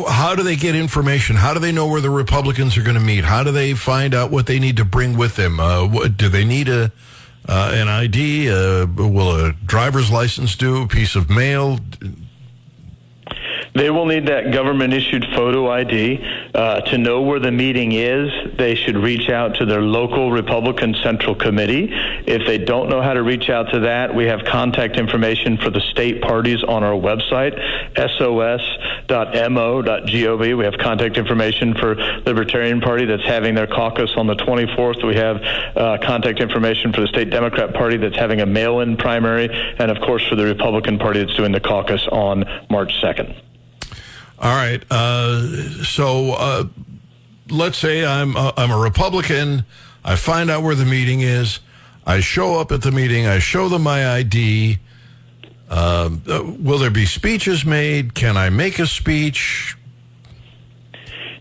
how 0.09 0.35
do 0.35 0.43
they 0.43 0.57
get 0.57 0.75
information? 0.75 1.37
How 1.37 1.55
do 1.55 1.61
they 1.61 1.73
know 1.73 1.87
where 1.87 2.01
the 2.01 2.11
Republicans 2.11 2.77
are 2.77 2.83
going 2.83 2.95
to 2.95 3.01
meet? 3.01 3.25
How 3.25 3.43
do 3.43 3.51
they 3.51 3.75
find 3.75 4.15
out 4.15 4.31
what 4.31 4.47
they 4.47 4.59
need 4.59 4.77
to 4.77 4.85
bring 4.85 5.17
with 5.17 5.37
them? 5.37 5.59
Uh, 5.59 5.87
what, 5.87 6.17
do 6.17 6.29
they 6.29 6.45
need 6.45 6.69
a 6.69 6.93
uh, 7.49 7.73
an 7.75 7.89
ID? 7.89 8.51
Uh, 8.51 8.87
will 8.87 9.47
a 9.47 9.53
driver's 9.53 10.11
license 10.11 10.55
do? 10.55 10.83
A 10.83 10.87
piece 10.87 11.17
of 11.17 11.31
mail? 11.31 11.79
They 13.75 13.91
will 13.91 14.07
need 14.07 14.27
that 14.27 14.53
government 14.53 14.93
issued 14.93 15.25
photo 15.35 15.71
ID. 15.71 16.25
Uh, 16.55 16.81
to 16.81 16.99
know 16.99 17.23
where 17.23 17.39
the 17.39 17.53
meeting 17.53 17.93
is, 17.93 18.31
they 18.57 18.75
should 18.75 18.97
reach 18.97 19.29
out 19.29 19.57
to 19.57 19.67
their 19.67 19.83
local 19.83 20.33
Republican 20.33 20.95
Central 21.03 21.35
Committee. 21.35 21.91
If 22.27 22.47
they 22.47 22.59
don't 22.59 22.89
know 22.89 23.03
how 23.03 23.15
to 23.15 23.23
reach 23.23 23.51
out 23.51 23.71
to 23.73 23.81
that, 23.81 24.15
we 24.15 24.25
have 24.27 24.45
contact 24.45 24.97
information 24.97 25.59
for 25.59 25.71
the 25.71 25.81
state 25.81 26.23
parties 26.23 26.63
on 26.65 26.83
our 26.83 26.95
website, 26.95 27.55
sos.mo.gov. 27.97 28.69
We 30.59 30.65
have 30.65 30.79
contact 30.79 31.17
information 31.17 31.75
for 31.75 31.95
Libertarian 31.95 32.81
Party 32.81 33.05
that's 33.05 33.25
having 33.25 33.55
their 33.55 33.67
caucus 33.67 34.11
on 34.17 34.27
the 34.27 34.37
24th. 34.37 35.07
We 35.07 35.17
have 35.17 35.43
uh, 35.77 35.99
contact 36.03 36.41
information 36.41 36.93
for 36.93 37.01
the 37.03 37.09
state 37.09 37.31
Democrat 37.31 37.75
Party 37.75 37.97
that's 37.97 38.17
having 38.17 38.41
a 38.41 38.47
mail-in 38.47 38.97
primary, 38.97 39.49
and 39.79 39.91
of 39.91 40.01
course 40.01 40.27
for 40.27 40.37
the 40.37 40.45
Republican 40.45 40.99
Party 40.99 41.21
that's 41.21 41.37
doing 41.37 41.53
the 41.53 41.61
caucus 41.61 42.07
on 42.11 42.45
March 42.71 42.93
2nd. 43.03 43.35
All 44.41 44.55
right. 44.55 44.83
Uh, 44.91 45.83
so 45.85 46.33
uh, 46.33 46.65
let's 47.51 47.79
say 47.79 48.05
I'm 48.05 48.37
uh, 48.37 48.53
I'm 48.57 48.71
a 48.71 48.79
Republican. 48.79 49.65
I 50.05 50.17
find 50.17 50.51
out 50.51 50.63
where 50.63 50.75
the 50.75 50.85
meeting 50.85 51.23
is. 51.23 51.61
I 52.07 52.21
show 52.21 52.59
up 52.59 52.73
at 52.73 52.83
the 52.83 52.93
meeting. 52.93 53.27
I 53.27 53.39
show 53.39 53.69
them 53.69 53.83
my 53.83 54.15
ID. 54.15 54.79
Um, 55.69 56.23
uh, 56.29 56.43
will 56.59 56.79
there 56.79 56.91
be 56.91 57.05
speeches 57.05 57.65
made? 57.65 58.15
Can 58.15 58.37
I 58.37 58.49
make 58.49 58.79
a 58.79 58.87
speech? 58.87 59.77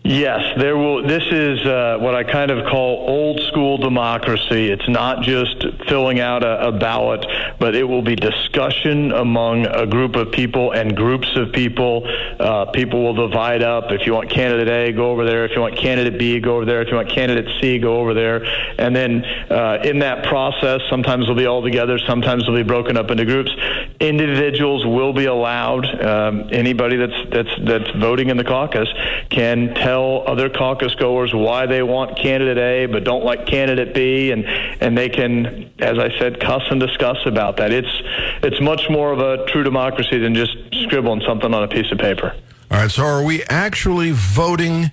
Yes, 0.08 0.56
there 0.56 0.74
will. 0.74 1.06
This 1.06 1.24
is 1.30 1.66
uh, 1.66 1.98
what 2.00 2.14
I 2.14 2.24
kind 2.24 2.50
of 2.50 2.64
call 2.64 3.04
old 3.10 3.42
school 3.42 3.76
democracy. 3.76 4.70
It's 4.70 4.88
not 4.88 5.22
just 5.22 5.62
filling 5.86 6.18
out 6.18 6.42
a, 6.42 6.68
a, 6.68 6.72
ballot, 6.72 7.26
but 7.58 7.74
it 7.74 7.84
will 7.84 8.00
be 8.00 8.16
discussion 8.16 9.12
among 9.12 9.66
a 9.66 9.86
group 9.86 10.16
of 10.16 10.32
people 10.32 10.72
and 10.72 10.96
groups 10.96 11.28
of 11.36 11.52
people. 11.52 12.08
Uh, 12.40 12.70
people 12.70 13.04
will 13.04 13.28
divide 13.28 13.62
up. 13.62 13.92
If 13.92 14.06
you 14.06 14.14
want 14.14 14.30
candidate 14.30 14.68
A, 14.68 14.92
go 14.92 15.10
over 15.10 15.26
there. 15.26 15.44
If 15.44 15.54
you 15.54 15.60
want 15.60 15.76
candidate 15.76 16.18
B, 16.18 16.40
go 16.40 16.56
over 16.56 16.64
there. 16.64 16.80
If 16.80 16.88
you 16.88 16.96
want 16.96 17.10
candidate 17.10 17.60
C, 17.60 17.78
go 17.78 18.00
over 18.00 18.14
there. 18.14 18.46
And 18.78 18.96
then 18.96 19.26
uh, 19.50 19.82
in 19.84 19.98
that 19.98 20.24
process, 20.24 20.80
sometimes 20.88 21.26
they'll 21.26 21.36
be 21.36 21.44
all 21.44 21.62
together. 21.62 21.98
Sometimes 21.98 22.46
they'll 22.46 22.56
be 22.56 22.62
broken 22.62 22.96
up 22.96 23.10
into 23.10 23.26
groups. 23.26 23.50
Individuals 24.00 24.86
will 24.86 25.12
be 25.12 25.26
allowed. 25.26 25.84
Um, 26.02 26.48
anybody 26.50 26.96
that's 26.96 27.30
that's 27.30 27.50
that's 27.66 27.90
voting 27.98 28.30
in 28.30 28.38
the 28.38 28.44
caucus 28.44 28.88
can 29.28 29.74
tell 29.74 29.97
tell 29.98 30.28
other 30.28 30.48
caucus 30.48 30.94
goers 30.94 31.34
why 31.34 31.66
they 31.66 31.82
want 31.82 32.16
candidate 32.18 32.58
A 32.58 32.86
but 32.86 33.04
don't 33.04 33.24
like 33.24 33.46
candidate 33.46 33.94
B, 33.94 34.30
and 34.30 34.44
and 34.80 34.96
they 34.96 35.08
can, 35.08 35.70
as 35.78 35.98
I 35.98 36.16
said, 36.18 36.40
cuss 36.40 36.62
and 36.70 36.80
discuss 36.80 37.18
about 37.26 37.56
that. 37.58 37.72
It's 37.72 37.88
it's 38.42 38.60
much 38.60 38.88
more 38.88 39.12
of 39.12 39.18
a 39.18 39.46
true 39.46 39.62
democracy 39.62 40.18
than 40.18 40.34
just 40.34 40.56
scribbling 40.84 41.22
something 41.26 41.52
on 41.52 41.62
a 41.62 41.68
piece 41.68 41.90
of 41.92 41.98
paper. 41.98 42.34
All 42.70 42.78
right. 42.78 42.90
So, 42.90 43.04
are 43.04 43.24
we 43.24 43.42
actually 43.44 44.12
voting? 44.12 44.90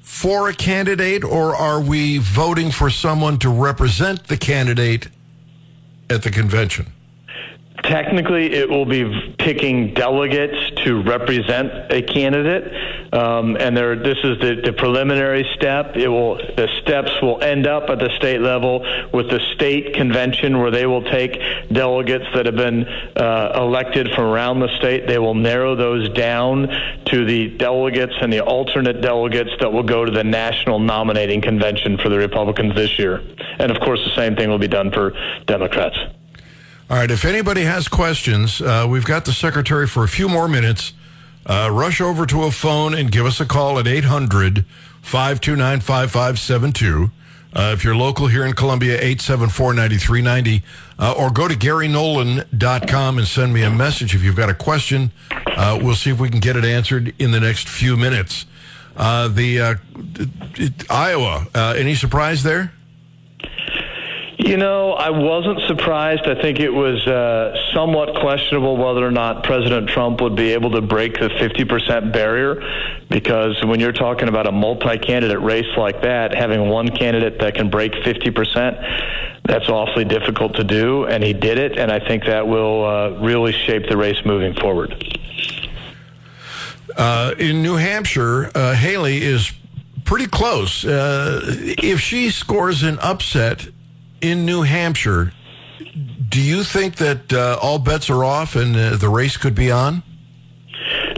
For 0.00 0.48
a 0.48 0.54
candidate, 0.54 1.22
or 1.22 1.54
are 1.54 1.82
we 1.82 2.16
voting 2.16 2.70
for 2.70 2.88
someone 2.88 3.38
to 3.40 3.50
represent 3.50 4.26
the 4.26 4.38
candidate 4.38 5.08
at 6.08 6.22
the 6.22 6.30
convention? 6.30 6.86
Technically, 7.84 8.52
it 8.52 8.68
will 8.68 8.84
be 8.84 9.34
picking 9.38 9.94
delegates 9.94 10.82
to 10.84 11.00
represent 11.02 11.92
a 11.92 12.02
candidate, 12.02 12.72
um, 13.12 13.56
and 13.56 13.76
there. 13.76 13.94
This 13.94 14.18
is 14.24 14.38
the, 14.40 14.60
the, 14.64 14.72
preliminary 14.72 15.48
step. 15.54 15.96
It 15.96 16.08
will. 16.08 16.36
The 16.36 16.68
steps 16.82 17.10
will 17.22 17.40
end 17.40 17.66
up 17.66 17.88
at 17.88 18.00
the 18.00 18.10
state 18.16 18.40
level 18.40 18.80
with 19.12 19.30
the 19.30 19.40
state 19.54 19.94
convention, 19.94 20.58
where 20.58 20.72
they 20.72 20.86
will 20.86 21.04
take 21.04 21.40
delegates 21.72 22.26
that 22.34 22.46
have 22.46 22.56
been 22.56 22.84
uh, 22.84 23.52
elected 23.54 24.10
from 24.14 24.24
around 24.24 24.58
the 24.58 24.76
state. 24.78 25.06
They 25.06 25.18
will 25.18 25.34
narrow 25.34 25.76
those 25.76 26.08
down 26.10 26.68
to 27.06 27.24
the 27.24 27.56
delegates 27.56 28.14
and 28.20 28.32
the 28.32 28.40
alternate 28.40 29.00
delegates 29.00 29.50
that 29.60 29.72
will 29.72 29.84
go 29.84 30.04
to 30.04 30.10
the 30.10 30.24
national 30.24 30.80
nominating 30.80 31.40
convention 31.40 31.96
for 31.96 32.08
the 32.08 32.18
Republicans 32.18 32.74
this 32.74 32.98
year. 32.98 33.22
And 33.58 33.70
of 33.70 33.80
course, 33.80 34.00
the 34.04 34.14
same 34.16 34.34
thing 34.34 34.50
will 34.50 34.58
be 34.58 34.68
done 34.68 34.90
for 34.90 35.12
Democrats. 35.46 35.96
All 36.90 36.96
right. 36.96 37.10
If 37.10 37.26
anybody 37.26 37.64
has 37.64 37.86
questions, 37.86 38.62
uh, 38.62 38.86
we've 38.88 39.04
got 39.04 39.26
the 39.26 39.32
secretary 39.32 39.86
for 39.86 40.04
a 40.04 40.08
few 40.08 40.26
more 40.26 40.48
minutes. 40.48 40.94
Uh, 41.44 41.68
rush 41.70 42.00
over 42.00 42.24
to 42.24 42.44
a 42.44 42.50
phone 42.50 42.94
and 42.94 43.12
give 43.12 43.26
us 43.26 43.40
a 43.40 43.46
call 43.46 43.78
at 43.78 43.86
800 43.86 44.64
529 45.02 45.80
5572. 45.80 47.10
Uh, 47.52 47.72
if 47.74 47.84
you're 47.84 47.94
local 47.96 48.26
here 48.26 48.44
in 48.44 48.54
Columbia, 48.54 48.94
874 48.94 49.74
9390. 49.74 50.62
Uh, 50.98 51.14
or 51.18 51.30
go 51.30 51.46
to 51.46 51.54
GaryNolan.com 51.54 53.18
and 53.18 53.26
send 53.26 53.52
me 53.52 53.62
a 53.64 53.70
message 53.70 54.14
if 54.14 54.22
you've 54.22 54.36
got 54.36 54.48
a 54.48 54.54
question. 54.54 55.12
Uh, 55.30 55.78
we'll 55.82 55.94
see 55.94 56.10
if 56.10 56.18
we 56.18 56.30
can 56.30 56.40
get 56.40 56.56
it 56.56 56.64
answered 56.64 57.14
in 57.18 57.32
the 57.32 57.40
next 57.40 57.68
few 57.68 57.98
minutes. 57.98 58.46
Uh, 58.96 59.28
the 59.28 59.78
Iowa, 60.88 61.46
any 61.54 61.94
surprise 61.94 62.42
there? 62.42 62.72
You 64.38 64.56
know, 64.56 64.92
I 64.92 65.10
wasn't 65.10 65.60
surprised. 65.66 66.28
I 66.28 66.40
think 66.40 66.60
it 66.60 66.70
was 66.70 67.04
uh, 67.08 67.56
somewhat 67.74 68.14
questionable 68.20 68.76
whether 68.76 69.04
or 69.04 69.10
not 69.10 69.42
President 69.42 69.88
Trump 69.88 70.20
would 70.20 70.36
be 70.36 70.52
able 70.52 70.70
to 70.70 70.80
break 70.80 71.14
the 71.14 71.28
50% 71.28 72.12
barrier 72.12 72.62
because 73.10 73.56
when 73.64 73.80
you're 73.80 73.90
talking 73.90 74.28
about 74.28 74.46
a 74.46 74.52
multi 74.52 74.96
candidate 74.96 75.40
race 75.40 75.76
like 75.76 76.02
that, 76.02 76.32
having 76.36 76.68
one 76.68 76.88
candidate 76.88 77.40
that 77.40 77.56
can 77.56 77.68
break 77.68 77.90
50%, 77.90 79.42
that's 79.42 79.68
awfully 79.68 80.04
difficult 80.04 80.54
to 80.54 80.62
do. 80.62 81.04
And 81.06 81.24
he 81.24 81.32
did 81.32 81.58
it. 81.58 81.76
And 81.76 81.90
I 81.90 81.98
think 81.98 82.24
that 82.26 82.46
will 82.46 82.84
uh, 82.84 83.10
really 83.18 83.52
shape 83.52 83.88
the 83.88 83.96
race 83.96 84.24
moving 84.24 84.54
forward. 84.54 85.04
Uh, 86.96 87.34
in 87.40 87.60
New 87.60 87.74
Hampshire, 87.74 88.52
uh, 88.54 88.74
Haley 88.74 89.20
is 89.20 89.52
pretty 90.04 90.28
close. 90.28 90.84
Uh, 90.84 91.40
if 91.76 91.98
she 91.98 92.30
scores 92.30 92.84
an 92.84 93.00
upset 93.00 93.66
in 94.20 94.44
New 94.44 94.62
Hampshire, 94.62 95.32
do 96.28 96.40
you 96.40 96.64
think 96.64 96.96
that 96.96 97.32
uh, 97.32 97.58
all 97.60 97.78
bets 97.78 98.10
are 98.10 98.24
off 98.24 98.56
and 98.56 98.76
uh, 98.76 98.96
the 98.96 99.08
race 99.08 99.36
could 99.36 99.54
be 99.54 99.70
on? 99.70 100.02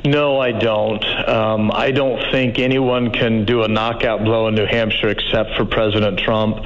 No, 0.04 0.40
I 0.40 0.52
don't. 0.52 1.04
Um, 1.28 1.70
I 1.72 1.90
don't 1.90 2.20
think 2.30 2.58
anyone 2.58 3.12
can 3.12 3.44
do 3.44 3.62
a 3.62 3.68
knockout 3.68 4.24
blow 4.24 4.48
in 4.48 4.54
New 4.54 4.66
Hampshire 4.66 5.08
except 5.08 5.54
for 5.56 5.64
President 5.64 6.18
Trump. 6.18 6.58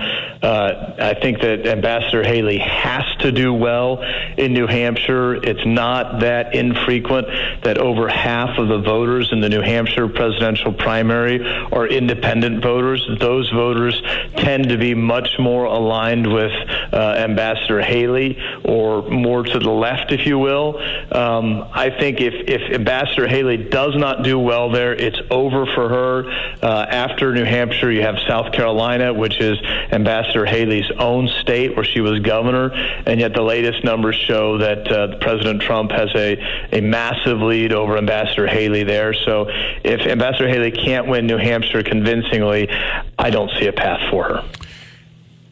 Uh, 0.44 0.94
I 0.98 1.14
think 1.14 1.40
that 1.40 1.66
Ambassador 1.66 2.22
Haley 2.22 2.58
has 2.58 3.04
to 3.20 3.32
do 3.32 3.54
well 3.54 4.02
in 4.36 4.52
New 4.52 4.66
Hampshire. 4.66 5.36
It's 5.36 5.64
not 5.64 6.20
that 6.20 6.54
infrequent 6.54 7.28
that 7.62 7.78
over 7.78 8.08
half 8.08 8.58
of 8.58 8.68
the 8.68 8.78
voters 8.78 9.32
in 9.32 9.40
the 9.40 9.48
New 9.48 9.62
Hampshire 9.62 10.06
presidential 10.06 10.70
primary 10.74 11.42
are 11.72 11.86
independent 11.86 12.62
voters. 12.62 13.08
Those 13.18 13.48
voters 13.52 13.98
tend 14.36 14.68
to 14.68 14.76
be 14.76 14.92
much 14.94 15.38
more 15.38 15.64
aligned 15.64 16.30
with 16.30 16.52
uh, 16.92 17.14
Ambassador 17.16 17.80
Haley 17.80 18.36
or 18.66 19.08
more 19.08 19.44
to 19.44 19.58
the 19.58 19.70
left, 19.70 20.12
if 20.12 20.26
you 20.26 20.38
will. 20.38 20.78
Um, 21.10 21.66
I 21.72 21.88
think 21.88 22.20
if, 22.20 22.34
if 22.34 22.70
Ambassador 22.70 23.26
Haley 23.26 23.56
does 23.56 23.96
not 23.96 24.22
do 24.22 24.38
well 24.38 24.70
there, 24.70 24.92
it's 24.92 25.18
over 25.30 25.64
for 25.64 25.88
her. 25.88 26.30
Uh, 26.62 26.84
after 26.86 27.32
New 27.32 27.44
Hampshire, 27.44 27.90
you 27.90 28.02
have 28.02 28.16
South 28.28 28.52
Carolina, 28.52 29.14
which 29.14 29.40
is 29.40 29.56
Ambassador 29.90 30.33
Haley's 30.42 30.90
own 30.98 31.28
state 31.40 31.76
where 31.76 31.84
she 31.84 32.00
was 32.00 32.18
governor, 32.18 32.70
and 33.06 33.20
yet 33.20 33.34
the 33.34 33.42
latest 33.42 33.84
numbers 33.84 34.16
show 34.16 34.58
that 34.58 34.90
uh, 34.90 35.16
President 35.18 35.62
Trump 35.62 35.92
has 35.92 36.10
a, 36.16 36.36
a 36.72 36.80
massive 36.80 37.40
lead 37.40 37.72
over 37.72 37.96
Ambassador 37.96 38.48
Haley 38.48 38.82
there. 38.82 39.14
So 39.14 39.46
if 39.84 40.00
Ambassador 40.00 40.48
Haley 40.48 40.72
can't 40.72 41.06
win 41.06 41.28
New 41.28 41.38
Hampshire 41.38 41.84
convincingly, 41.84 42.68
I 43.16 43.30
don't 43.30 43.50
see 43.60 43.66
a 43.66 43.72
path 43.72 44.10
for 44.10 44.24
her. 44.24 44.44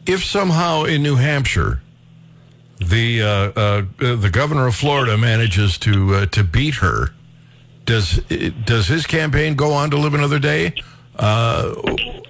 If 0.05 0.25
somehow 0.25 0.83
in 0.83 1.01
New 1.01 1.15
Hampshire, 1.15 1.81
the 2.79 3.21
uh, 3.21 3.27
uh, 3.27 3.85
the 3.97 4.29
governor 4.29 4.67
of 4.67 4.75
Florida 4.75 5.17
manages 5.17 5.77
to 5.79 6.15
uh, 6.15 6.25
to 6.27 6.43
beat 6.43 6.75
her, 6.75 7.11
does 7.85 8.17
does 8.65 8.87
his 8.87 9.05
campaign 9.05 9.55
go 9.55 9.71
on 9.71 9.89
to 9.91 9.97
live 9.97 10.13
another 10.13 10.39
day, 10.39 10.73
uh, 11.15 11.73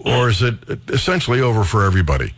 or 0.05 0.29
is 0.29 0.41
it 0.41 0.55
essentially 0.89 1.41
over 1.41 1.63
for 1.63 1.83
everybody? 1.83 2.33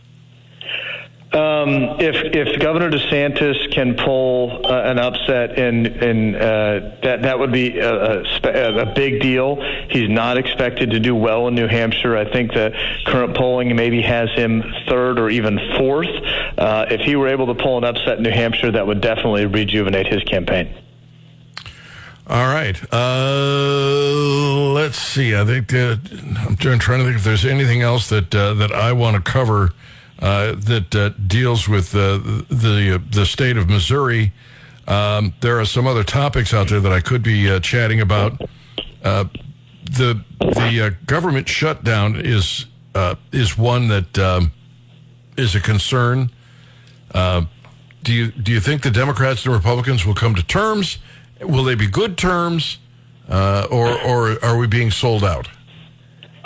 Um, 1.36 2.00
if 2.00 2.16
if 2.34 2.58
Governor 2.60 2.90
DeSantis 2.90 3.70
can 3.70 3.94
pull 3.94 4.64
uh, 4.64 4.82
an 4.84 4.98
upset, 4.98 5.58
in 5.58 5.84
in 5.84 6.34
uh, 6.34 6.98
that 7.02 7.22
that 7.22 7.38
would 7.38 7.52
be 7.52 7.78
a, 7.78 8.22
a, 8.22 8.82
a, 8.82 8.94
big 8.94 9.20
deal. 9.20 9.56
He's 9.90 10.08
not 10.08 10.38
expected 10.38 10.92
to 10.92 11.00
do 11.00 11.14
well 11.14 11.46
in 11.48 11.54
New 11.54 11.66
Hampshire. 11.66 12.16
I 12.16 12.32
think 12.32 12.52
the 12.52 12.72
current 13.04 13.36
polling 13.36 13.76
maybe 13.76 14.00
has 14.00 14.30
him 14.30 14.64
third 14.88 15.18
or 15.18 15.28
even 15.28 15.58
fourth. 15.76 16.08
Uh, 16.56 16.86
if 16.88 17.02
he 17.02 17.16
were 17.16 17.28
able 17.28 17.54
to 17.54 17.62
pull 17.62 17.76
an 17.76 17.84
upset 17.84 18.16
in 18.16 18.22
New 18.22 18.30
Hampshire, 18.30 18.72
that 18.72 18.86
would 18.86 19.02
definitely 19.02 19.44
rejuvenate 19.44 20.06
his 20.06 20.22
campaign. 20.24 20.74
All 22.28 22.46
right. 22.46 22.76
Uh, 22.90 24.72
let's 24.72 24.98
see. 24.98 25.36
I 25.36 25.44
think 25.44 25.74
uh, 25.74 25.96
I'm 26.48 26.56
trying 26.56 27.00
to 27.00 27.04
think 27.04 27.16
if 27.16 27.24
there's 27.24 27.44
anything 27.44 27.82
else 27.82 28.08
that 28.08 28.34
uh, 28.34 28.54
that 28.54 28.72
I 28.72 28.94
want 28.94 29.16
to 29.16 29.30
cover 29.30 29.74
uh, 30.18 30.54
that 30.56 30.94
uh, 30.94 31.10
deals 31.26 31.68
with 31.68 31.94
uh, 31.94 32.18
the 32.48 33.02
the 33.10 33.26
state 33.26 33.56
of 33.56 33.68
Missouri. 33.68 34.32
Um, 34.88 35.34
there 35.40 35.60
are 35.60 35.66
some 35.66 35.86
other 35.86 36.04
topics 36.04 36.54
out 36.54 36.68
there 36.68 36.80
that 36.80 36.92
I 36.92 37.00
could 37.00 37.22
be 37.22 37.60
chatting 37.60 38.00
about. 38.00 38.40
the 39.02 40.20
the 40.38 40.96
government 41.06 41.48
shutdown 41.48 42.16
is 42.16 42.66
is 43.30 43.58
one 43.58 43.88
that 43.88 44.18
um, 44.18 44.52
is 45.36 45.54
a 45.54 45.60
concern. 45.60 46.30
do 47.12 48.12
you 48.12 48.28
do 48.30 48.52
you 48.52 48.60
think 48.60 48.82
the 48.82 48.90
Democrats 48.90 49.44
and 49.44 49.54
Republicans 49.54 50.06
will 50.06 50.14
come 50.14 50.34
to 50.34 50.42
terms? 50.42 50.98
Will 51.42 51.64
they 51.64 51.74
be 51.74 51.88
good 51.88 52.16
terms, 52.16 52.78
uh, 53.28 53.66
or 53.70 54.00
or 54.00 54.42
are 54.42 54.56
we 54.56 54.66
being 54.66 54.90
sold 54.90 55.24
out? 55.24 55.48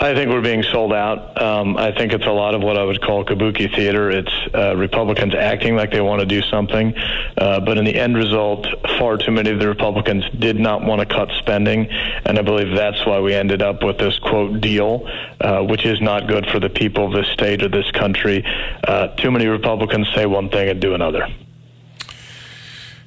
I 0.02 0.14
think 0.14 0.30
we're 0.30 0.40
being 0.40 0.62
sold 0.62 0.94
out. 0.94 1.40
Um, 1.40 1.76
I 1.76 1.92
think 1.92 2.14
it's 2.14 2.24
a 2.24 2.32
lot 2.32 2.54
of 2.54 2.62
what 2.62 2.78
I 2.78 2.84
would 2.84 3.02
call 3.02 3.22
kabuki 3.22 3.74
theater. 3.76 4.10
It's 4.10 4.32
uh, 4.54 4.74
Republicans 4.74 5.34
acting 5.34 5.76
like 5.76 5.90
they 5.90 6.00
want 6.00 6.20
to 6.20 6.26
do 6.26 6.40
something, 6.40 6.94
uh, 7.36 7.60
but 7.60 7.76
in 7.76 7.84
the 7.84 7.94
end 7.94 8.16
result, 8.16 8.66
far 8.98 9.18
too 9.18 9.30
many 9.30 9.50
of 9.50 9.58
the 9.58 9.68
Republicans 9.68 10.24
did 10.38 10.58
not 10.58 10.82
want 10.82 11.00
to 11.00 11.06
cut 11.06 11.28
spending, 11.38 11.86
and 12.24 12.38
I 12.38 12.42
believe 12.42 12.74
that's 12.74 13.04
why 13.04 13.20
we 13.20 13.34
ended 13.34 13.60
up 13.60 13.84
with 13.84 13.98
this 13.98 14.18
quote 14.20 14.62
deal, 14.62 15.06
uh, 15.38 15.60
which 15.64 15.84
is 15.84 16.00
not 16.00 16.26
good 16.26 16.46
for 16.46 16.58
the 16.60 16.70
people 16.70 17.04
of 17.04 17.12
this 17.12 17.28
state 17.34 17.62
or 17.62 17.68
this 17.68 17.90
country. 17.90 18.42
Uh, 18.82 19.08
too 19.16 19.30
many 19.30 19.48
Republicans 19.48 20.08
say 20.14 20.24
one 20.24 20.48
thing 20.48 20.70
and 20.70 20.80
do 20.80 20.94
another. 20.94 21.28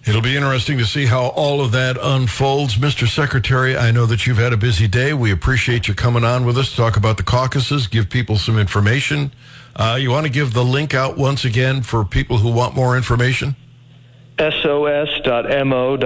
It'll 0.06 0.22
be 0.22 0.36
interesting 0.36 0.78
to 0.80 0.86
see 0.86 1.06
how 1.06 1.28
all 1.28 1.62
of 1.62 1.72
that 1.72 1.98
unfolds. 2.02 2.76
Mr. 2.76 3.08
Secretary, 3.08 3.78
I 3.78 3.92
know 3.92 4.06
that 4.06 4.28
you've 4.28 4.38
had 4.38 4.52
a 4.52 4.58
busy 4.58 4.86
day. 4.86 5.14
We 5.14 5.32
appreciate 5.32 5.88
you 5.88 5.94
coming 5.94 6.26
on 6.26 6.46
with 6.46 6.58
us 6.58 6.72
to 6.72 6.76
talk 6.76 6.98
about 6.98 7.16
the 7.16 7.24
caucuses, 7.24 7.88
give 7.88 8.10
people 8.10 8.38
some 8.38 8.60
information. 8.60 9.32
Uh, 9.78 9.98
you 10.00 10.12
want 10.12 10.26
to 10.26 10.32
give 10.32 10.54
the 10.54 10.64
link 10.64 10.94
out 10.94 11.18
once 11.18 11.46
again 11.46 11.84
for 11.84 12.04
people 12.04 12.40
who 12.40 12.52
want 12.52 12.76
more 12.76 12.98
information? 12.98 13.56
sos.mo.gov. 14.40 16.02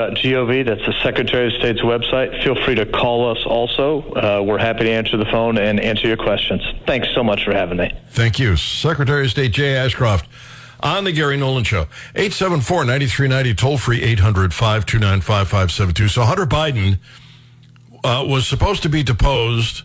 That's 0.65 0.85
the 0.85 0.93
Secretary 1.01 1.47
of 1.47 1.53
State's 1.53 1.81
website. 1.81 2.43
Feel 2.43 2.55
free 2.65 2.75
to 2.75 2.85
call 2.85 3.31
us 3.31 3.39
also. 3.45 4.01
Uh, 4.11 4.43
we're 4.45 4.59
happy 4.59 4.83
to 4.83 4.91
answer 4.91 5.17
the 5.17 5.25
phone 5.25 5.57
and 5.57 5.79
answer 5.79 6.07
your 6.07 6.17
questions. 6.17 6.61
Thanks 6.85 7.07
so 7.15 7.23
much 7.23 7.43
for 7.43 7.53
having 7.53 7.77
me. 7.77 7.91
Thank 8.11 8.37
you. 8.37 8.57
Secretary 8.57 9.25
of 9.25 9.31
State 9.31 9.53
Jay 9.53 9.75
Ashcroft 9.75 10.29
on 10.79 11.03
the 11.03 11.11
Gary 11.11 11.37
Nolan 11.37 11.63
Show. 11.63 11.87
874 12.15 12.85
9390, 12.85 13.53
toll 13.55 13.77
free 13.77 14.01
800 14.01 14.53
529 14.53 15.21
5572. 15.21 16.07
So 16.07 16.23
Hunter 16.23 16.45
Biden 16.45 16.99
uh, 18.03 18.25
was 18.27 18.47
supposed 18.47 18.83
to 18.83 18.89
be 18.89 19.03
deposed 19.03 19.83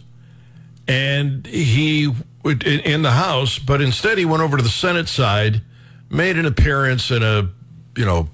and 0.88 1.46
he 1.46 2.12
in 2.44 3.02
the 3.02 3.12
House, 3.12 3.58
but 3.58 3.80
instead 3.80 4.18
he 4.18 4.24
went 4.24 4.42
over 4.42 4.56
to 4.56 4.62
the 4.62 4.68
Senate 4.68 5.08
side, 5.08 5.62
made 6.10 6.36
an 6.36 6.44
appearance 6.44 7.10
in 7.10 7.22
a, 7.22 7.48
you 7.96 8.04
know, 8.04 8.28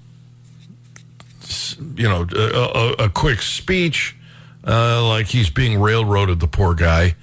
you 1.94 2.09
know, 2.09 2.27
a, 2.35 3.03
a, 3.03 3.05
a 3.05 3.09
quick 3.11 3.42
speech, 3.42 4.16
uh, 4.66 5.07
like 5.07 5.27
he's 5.27 5.51
being 5.51 5.79
railroaded, 5.81 6.40
the 6.40 6.47
poor 6.47 6.75
guy. 6.75 7.16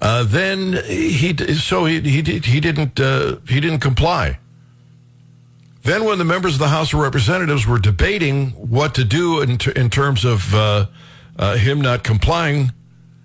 Uh, 0.00 0.22
then 0.24 0.74
he 0.84 1.36
so 1.54 1.84
he 1.84 2.00
he 2.00 2.22
he 2.22 2.60
didn't 2.60 3.00
uh, 3.00 3.36
he 3.48 3.60
didn't 3.60 3.80
comply. 3.80 4.38
Then, 5.84 6.06
when 6.06 6.16
the 6.16 6.24
members 6.24 6.54
of 6.54 6.60
the 6.60 6.68
House 6.68 6.94
of 6.94 7.00
Representatives 7.00 7.66
were 7.66 7.78
debating 7.78 8.52
what 8.52 8.94
to 8.94 9.04
do 9.04 9.42
in, 9.42 9.58
t- 9.58 9.70
in 9.76 9.90
terms 9.90 10.24
of 10.24 10.54
uh, 10.54 10.86
uh, 11.38 11.56
him 11.56 11.82
not 11.82 12.02
complying, 12.02 12.72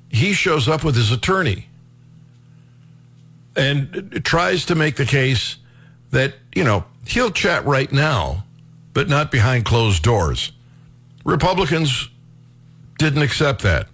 he 0.10 0.34
shows 0.34 0.68
up 0.68 0.84
with 0.84 0.96
his 0.96 1.10
attorney 1.10 1.70
and 3.56 4.22
tries 4.26 4.66
to 4.66 4.76
make 4.76 4.98
the 4.98 5.06
case 5.06 5.56
that, 6.12 6.34
you 6.54 6.66
know, 6.66 6.84
he'll 7.08 7.32
chat 7.32 7.64
right 7.66 7.94
now, 7.94 8.44
but 8.94 9.08
not 9.08 9.32
behind 9.32 9.64
closed 9.64 10.04
doors. 10.04 10.52
Republicans 11.24 12.10
didn't 12.98 13.22
accept 13.22 13.62
that. 13.62 13.88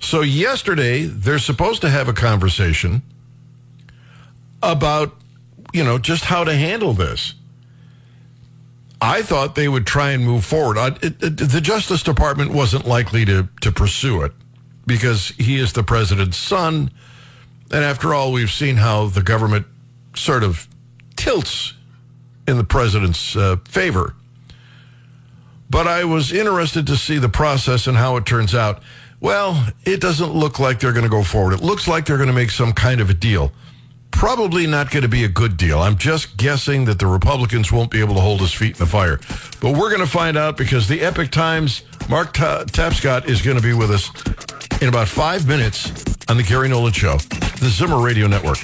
So, 0.00 0.22
yesterday, 0.22 1.04
they're 1.04 1.38
supposed 1.38 1.82
to 1.82 1.90
have 1.90 2.08
a 2.08 2.14
conversation 2.14 3.02
about, 4.62 5.14
you 5.74 5.84
know, 5.84 5.98
just 5.98 6.24
how 6.24 6.44
to 6.44 6.54
handle 6.54 6.94
this. 6.94 7.34
I 9.04 9.20
thought 9.20 9.54
they 9.54 9.68
would 9.68 9.86
try 9.86 10.12
and 10.12 10.24
move 10.24 10.46
forward. 10.46 10.78
Uh, 10.78 10.96
it, 11.02 11.22
it, 11.22 11.36
the 11.36 11.60
Justice 11.60 12.02
Department 12.02 12.52
wasn't 12.52 12.86
likely 12.86 13.26
to, 13.26 13.48
to 13.60 13.70
pursue 13.70 14.22
it 14.22 14.32
because 14.86 15.28
he 15.36 15.58
is 15.58 15.74
the 15.74 15.82
president's 15.82 16.38
son. 16.38 16.90
And 17.70 17.84
after 17.84 18.14
all, 18.14 18.32
we've 18.32 18.50
seen 18.50 18.76
how 18.76 19.06
the 19.06 19.22
government 19.22 19.66
sort 20.16 20.42
of 20.42 20.66
tilts 21.16 21.74
in 22.48 22.56
the 22.56 22.64
president's 22.64 23.36
uh, 23.36 23.56
favor. 23.68 24.14
But 25.68 25.86
I 25.86 26.04
was 26.04 26.32
interested 26.32 26.86
to 26.86 26.96
see 26.96 27.18
the 27.18 27.28
process 27.28 27.86
and 27.86 27.98
how 27.98 28.16
it 28.16 28.24
turns 28.24 28.54
out. 28.54 28.82
Well, 29.20 29.68
it 29.84 30.00
doesn't 30.00 30.32
look 30.32 30.58
like 30.58 30.80
they're 30.80 30.92
going 30.92 31.04
to 31.04 31.10
go 31.10 31.22
forward. 31.22 31.52
It 31.52 31.62
looks 31.62 31.86
like 31.86 32.06
they're 32.06 32.16
going 32.16 32.28
to 32.28 32.34
make 32.34 32.50
some 32.50 32.72
kind 32.72 33.02
of 33.02 33.10
a 33.10 33.14
deal 33.14 33.52
probably 34.14 34.66
not 34.66 34.90
going 34.90 35.02
to 35.02 35.08
be 35.08 35.24
a 35.24 35.28
good 35.28 35.56
deal. 35.56 35.80
I'm 35.80 35.98
just 35.98 36.36
guessing 36.36 36.84
that 36.84 36.98
the 36.98 37.06
Republicans 37.06 37.72
won't 37.72 37.90
be 37.90 38.00
able 38.00 38.14
to 38.14 38.20
hold 38.20 38.40
his 38.40 38.52
feet 38.52 38.72
in 38.72 38.78
the 38.78 38.86
fire. 38.86 39.18
But 39.60 39.72
we're 39.72 39.90
going 39.90 40.00
to 40.00 40.06
find 40.06 40.36
out 40.36 40.56
because 40.56 40.86
the 40.88 41.00
Epic 41.00 41.30
Times, 41.30 41.82
Mark 42.08 42.32
Ta- 42.32 42.64
Tapscott 42.64 43.26
is 43.26 43.42
going 43.42 43.56
to 43.56 43.62
be 43.62 43.74
with 43.74 43.90
us 43.90 44.10
in 44.80 44.88
about 44.88 45.08
five 45.08 45.48
minutes 45.48 45.90
on 46.28 46.36
the 46.36 46.42
Gary 46.42 46.68
Nolan 46.68 46.92
Show, 46.92 47.16
the 47.16 47.68
Zimmer 47.68 48.00
Radio 48.00 48.26
Network. 48.26 48.58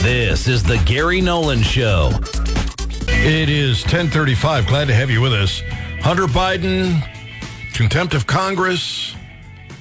This 0.00 0.46
is 0.46 0.62
the 0.62 0.80
Gary 0.86 1.20
Nolan 1.20 1.62
Show. 1.62 2.10
It 3.08 3.48
is 3.50 3.82
1035. 3.82 4.66
Glad 4.66 4.88
to 4.88 4.94
have 4.94 5.10
you 5.10 5.20
with 5.20 5.32
us. 5.32 5.62
Hunter 6.00 6.26
Biden, 6.26 7.02
contempt 7.74 8.14
of 8.14 8.26
Congress. 8.26 9.15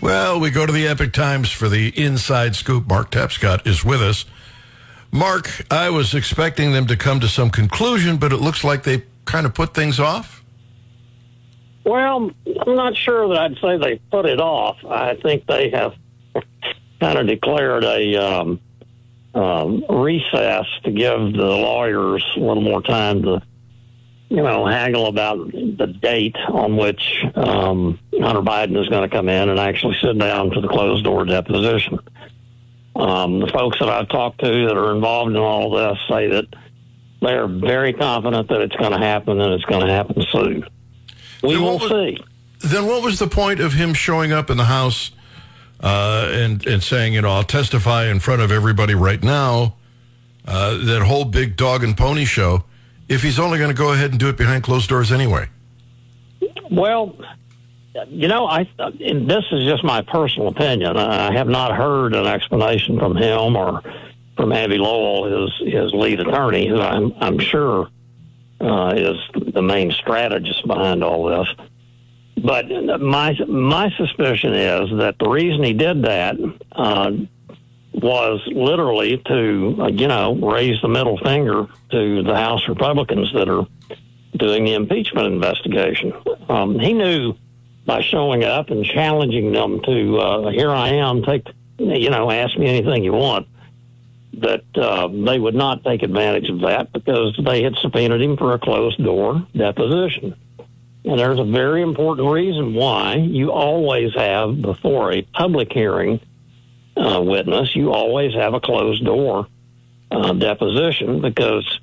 Well, 0.02 0.40
we 0.40 0.52
go 0.52 0.66
to 0.66 0.72
the 0.72 0.88
Epic 0.88 1.14
Times 1.14 1.52
for 1.52 1.70
the 1.70 1.90
inside 2.00 2.56
scoop. 2.56 2.88
Mark 2.88 3.12
Tapscott 3.12 3.66
is 3.66 3.84
with 3.84 4.02
us. 4.02 4.26
Mark, 5.12 5.66
I 5.72 5.90
was 5.90 6.14
expecting 6.14 6.74
them 6.74 6.88
to 6.88 6.98
come 6.98 7.20
to 7.22 7.28
some 7.28 7.50
conclusion, 7.50 8.18
but 8.18 8.34
it 8.34 8.38
looks 8.38 8.64
like 8.64 8.84
they 8.84 9.04
kind 9.24 9.46
of 9.46 9.54
put 9.54 9.74
things 9.74 10.00
off. 10.00 10.44
Well, 11.86 12.32
I'm 12.46 12.76
not 12.76 12.98
sure 12.98 13.30
that 13.30 13.38
I'd 13.38 13.58
say 13.60 13.78
they 13.78 14.02
put 14.12 14.26
it 14.26 14.40
off. 14.40 14.78
I 14.84 15.16
think 15.16 15.46
they 15.46 15.70
have 15.70 15.94
kind 17.00 17.18
of 17.18 17.28
declared 17.28 17.84
a 17.84 18.16
um, 18.16 18.60
um, 19.34 19.86
recess 19.90 20.66
to 20.84 20.92
give 20.92 21.34
the 21.34 21.46
lawyers 21.46 22.26
a 22.36 22.40
little 22.40 22.64
more 22.64 22.82
time 22.82 23.22
to, 23.24 23.42
you 24.30 24.42
know, 24.42 24.66
haggle 24.66 25.08
about 25.08 25.52
the 25.52 25.88
date 26.02 26.36
on 26.48 26.78
which 26.78 27.24
um, 27.36 28.00
Hunter 28.20 28.42
Biden 28.42 28.78
is 28.78 28.90
going 28.90 29.08
to 29.08 29.16
come 29.16 29.30
in 29.30 29.50
and 29.50 29.60
actually 29.60 29.98
sit 30.02 30.18
down 30.18 30.52
for 30.52 30.62
the 30.62 30.68
closed 30.68 31.04
door 31.04 31.26
deposition. 31.26 32.00
Um, 32.96 33.40
the 33.40 33.48
folks 33.48 33.78
that 33.80 33.90
I've 33.90 34.10
talked 34.10 34.40
to 34.40 34.68
that 34.68 34.78
are 34.78 34.96
involved 34.96 35.32
in 35.32 35.38
all 35.38 35.72
this 35.72 35.98
say 36.10 36.28
that 36.30 36.46
they 37.22 37.34
are 37.34 37.48
very 37.48 37.94
confident 37.94 38.50
that 38.50 38.62
it's 38.62 38.76
going 38.76 38.92
to 38.92 38.98
happen 38.98 39.40
and 39.40 39.54
it's 39.54 39.66
going 39.66 39.86
to 39.86 39.92
happen 39.92 40.24
soon. 40.32 40.66
We 41.44 41.58
will 41.58 41.80
see. 41.80 42.18
Then 42.60 42.88
what 42.88 43.04
was 43.04 43.20
the 43.20 43.28
point 43.28 43.60
of 43.60 43.74
him 43.74 43.94
showing 43.94 44.32
up 44.32 44.50
in 44.50 44.58
the 44.58 44.66
House 44.66 45.12
uh, 45.82 46.30
and 46.32 46.66
and 46.66 46.82
saying, 46.82 47.14
you 47.14 47.22
know, 47.22 47.30
I'll 47.30 47.44
testify 47.44 48.06
in 48.06 48.20
front 48.20 48.42
of 48.42 48.52
everybody 48.52 48.96
right 48.96 49.22
now. 49.22 49.76
Uh, 50.48 50.78
that 50.86 51.02
whole 51.02 51.26
big 51.26 51.58
dog 51.58 51.84
and 51.84 51.98
pony 51.98 52.26
show. 52.26 52.64
If 53.08 53.22
he's 53.22 53.40
only 53.40 53.58
going 53.58 53.70
to 53.70 53.78
go 53.78 53.94
ahead 53.94 54.12
and 54.12 54.20
do 54.20 54.30
it 54.30 54.38
behind 54.38 54.64
closed 54.64 54.90
doors 54.90 55.12
anyway. 55.12 55.50
Well, 56.72 57.16
you 58.08 58.28
know, 58.28 58.48
I 58.48 58.64
this 58.78 59.44
is 59.52 59.64
just 59.66 59.84
my 59.84 60.02
personal 60.02 60.50
opinion. 60.50 60.98
I 60.98 61.34
have 61.34 61.48
not 61.48 61.76
heard 61.76 62.14
an 62.14 62.26
explanation 62.26 63.00
from 63.00 63.16
him 63.16 63.56
or 63.56 63.82
from 64.36 64.52
Abbe 64.52 64.78
Lowell, 64.78 65.48
his 65.48 65.74
his 65.74 65.94
lead 65.94 66.20
attorney, 66.20 66.68
who 66.68 66.80
I'm 66.80 67.14
I'm 67.22 67.40
sure 67.40 67.88
uh, 68.60 68.94
is 68.96 69.18
the 69.54 69.62
main 69.62 69.92
strategist 69.92 70.68
behind 70.68 71.04
all 71.04 71.26
this. 71.26 71.48
But 72.44 72.70
my 73.00 73.34
my 73.48 73.92
suspicion 73.98 74.54
is 74.54 74.90
that 75.00 75.16
the 75.20 75.30
reason 75.30 75.64
he 75.64 75.74
did 75.74 76.04
that 76.04 76.36
uh, 76.74 77.12
was 77.96 78.42
literally 78.48 79.18
to 79.26 79.76
uh, 79.80 79.88
you 79.88 80.08
know 80.08 80.36
raise 80.36 80.82
the 80.82 80.88
middle 80.88 81.18
finger 81.18 81.68
to 81.92 82.24
the 82.24 82.36
House 82.36 82.68
Republicans 82.68 83.32
that 83.34 83.50
are 83.50 83.66
doing 84.36 84.66
the 84.66 84.74
impeachment 84.74 85.28
investigation. 85.28 86.14
Um, 86.50 86.78
he 86.78 86.94
knew 86.94 87.36
by 87.86 88.02
showing 88.02 88.44
up 88.44 88.70
and 88.70 88.84
challenging 88.84 89.54
them 89.54 89.82
to 89.84 90.18
uh, 90.18 90.52
here 90.52 90.72
I 90.72 90.90
am, 90.90 91.24
take 91.24 91.48
you 91.78 92.10
know, 92.10 92.32
ask 92.32 92.58
me 92.58 92.68
anything 92.68 93.04
you 93.04 93.14
want. 93.14 93.48
That 94.34 94.66
uh, 94.76 95.08
they 95.08 95.40
would 95.40 95.56
not 95.56 95.86
take 95.86 96.04
advantage 96.04 96.50
of 96.50 96.60
that 96.62 96.92
because 96.92 97.40
they 97.42 97.64
had 97.64 97.76
subpoenaed 97.82 98.22
him 98.22 98.36
for 98.36 98.54
a 98.54 98.60
closed 98.60 99.02
door 99.02 99.48
deposition. 99.56 100.36
And 101.06 101.20
there's 101.20 101.40
a 101.40 101.46
very 101.46 101.82
important 101.82 102.30
reason 102.30 102.74
why 102.74 103.16
you 103.16 103.54
always 103.54 104.14
have, 104.16 104.62
before 104.62 105.14
a 105.14 105.22
public 105.22 105.72
hearing 105.72 106.20
uh, 106.98 107.22
witness, 107.22 107.76
you 107.76 107.94
always 107.94 108.34
have 108.34 108.54
a 108.54 108.60
closed 108.60 109.04
door 109.04 109.48
uh, 110.12 110.34
deposition 110.34 111.22
because, 111.22 111.80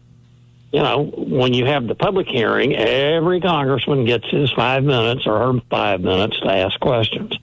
you 0.73 0.83
know, 0.83 1.05
when 1.05 1.55
you 1.55 1.67
have 1.67 1.87
the 1.87 1.95
public 1.95 2.29
hearing, 2.29 2.75
every 2.75 3.41
congressman 3.41 4.05
gets 4.05 4.29
his 4.29 4.51
five 4.53 4.85
minutes 4.85 5.27
or 5.27 5.39
her 5.39 5.61
five 5.71 6.01
minutes 6.01 6.39
to 6.41 6.51
ask 6.51 6.79
questions. 6.81 7.37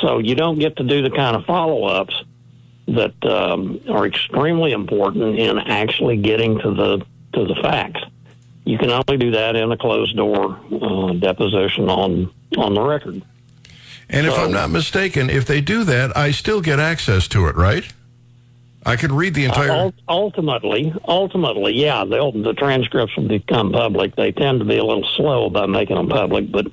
So 0.00 0.18
you 0.18 0.34
don't 0.34 0.58
get 0.58 0.76
to 0.76 0.84
do 0.84 1.02
the 1.02 1.10
kind 1.10 1.36
of 1.36 1.44
follow 1.44 1.84
ups 1.84 2.24
that 2.88 3.24
um, 3.24 3.80
are 3.88 4.06
extremely 4.06 4.72
important 4.72 5.38
in 5.38 5.58
actually 5.58 6.16
getting 6.16 6.58
to 6.58 6.74
the 6.74 7.06
to 7.32 7.44
the 7.44 7.54
facts 7.62 8.02
you 8.64 8.78
can 8.78 8.90
only 8.90 9.16
do 9.16 9.32
that 9.32 9.56
in 9.56 9.72
a 9.72 9.76
closed 9.76 10.16
door 10.16 10.58
uh, 10.80 11.12
deposition 11.14 11.88
on 11.88 12.32
on 12.56 12.74
the 12.74 12.82
record. 12.82 13.22
And 14.10 14.26
so, 14.26 14.32
if 14.32 14.38
I'm 14.38 14.52
not 14.52 14.70
mistaken, 14.70 15.30
if 15.30 15.46
they 15.46 15.60
do 15.60 15.84
that, 15.84 16.16
I 16.16 16.32
still 16.32 16.60
get 16.60 16.80
access 16.80 17.28
to 17.28 17.46
it, 17.46 17.56
right? 17.56 17.90
I 18.84 18.96
could 18.96 19.12
read 19.12 19.34
the 19.34 19.44
entire. 19.44 19.70
Uh, 19.70 19.90
ultimately, 20.08 20.92
ultimately, 21.06 21.74
yeah, 21.74 22.04
the 22.04 22.54
transcripts 22.56 23.16
will 23.16 23.28
become 23.28 23.72
public. 23.72 24.16
They 24.16 24.32
tend 24.32 24.58
to 24.60 24.64
be 24.64 24.78
a 24.78 24.84
little 24.84 25.06
slow 25.16 25.46
about 25.46 25.68
making 25.68 25.96
them 25.96 26.08
public, 26.08 26.50
but 26.50 26.66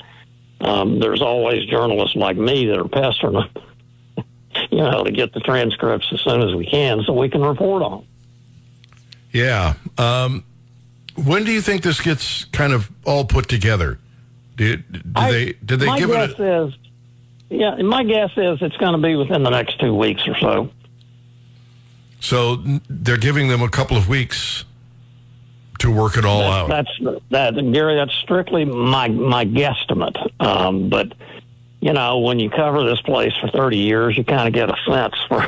um, 0.61 0.99
there's 0.99 1.21
always 1.21 1.65
journalists 1.65 2.15
like 2.15 2.37
me 2.37 2.65
that 2.67 2.79
are 2.79 2.87
pestering 2.87 3.33
them, 3.33 3.49
you 4.71 4.77
know, 4.77 5.03
to 5.03 5.11
get 5.11 5.33
the 5.33 5.41
transcripts 5.41 6.07
as 6.11 6.21
soon 6.21 6.41
as 6.41 6.55
we 6.55 6.65
can 6.65 7.03
so 7.05 7.13
we 7.13 7.29
can 7.29 7.41
report 7.41 7.83
on. 7.83 8.05
Yeah. 9.31 9.73
Um, 9.97 10.45
when 11.15 11.43
do 11.43 11.51
you 11.51 11.61
think 11.61 11.83
this 11.83 11.99
gets 11.99 12.45
kind 12.45 12.73
of 12.73 12.89
all 13.05 13.25
put 13.25 13.49
together? 13.49 13.99
Did, 14.55 14.91
did 14.91 15.11
I, 15.15 15.31
they 15.31 15.45
did 15.63 15.79
they 15.79 15.97
give 15.97 16.09
it? 16.09 16.39
A, 16.39 16.65
is, 16.65 16.73
yeah, 17.49 17.75
my 17.77 18.03
guess 18.03 18.31
is 18.35 18.61
it's 18.61 18.77
going 18.77 18.93
to 18.93 19.01
be 19.01 19.15
within 19.15 19.43
the 19.43 19.49
next 19.49 19.79
two 19.79 19.93
weeks 19.93 20.27
or 20.27 20.37
so. 20.37 20.69
So 22.19 22.57
they're 22.89 23.17
giving 23.17 23.47
them 23.47 23.61
a 23.61 23.69
couple 23.69 23.95
of 23.95 24.09
weeks 24.09 24.65
to 25.79 25.91
work 25.91 26.17
it 26.17 26.25
all 26.25 26.41
out. 26.41 26.69
That's 26.69 26.89
that, 27.29 27.53
Gary. 27.71 27.95
That's 27.95 28.13
strictly 28.15 28.65
my 28.65 29.07
my 29.07 29.45
guesstimate. 29.45 30.17
Um, 30.39 30.89
but 30.89 31.13
you 31.79 31.93
know, 31.93 32.19
when 32.19 32.39
you 32.39 32.49
cover 32.49 32.83
this 32.83 33.01
place 33.01 33.33
for 33.39 33.49
thirty 33.49 33.77
years, 33.77 34.17
you 34.17 34.23
kind 34.23 34.47
of 34.47 34.53
get 34.53 34.69
a 34.69 34.75
sense 34.89 35.15
for 35.27 35.41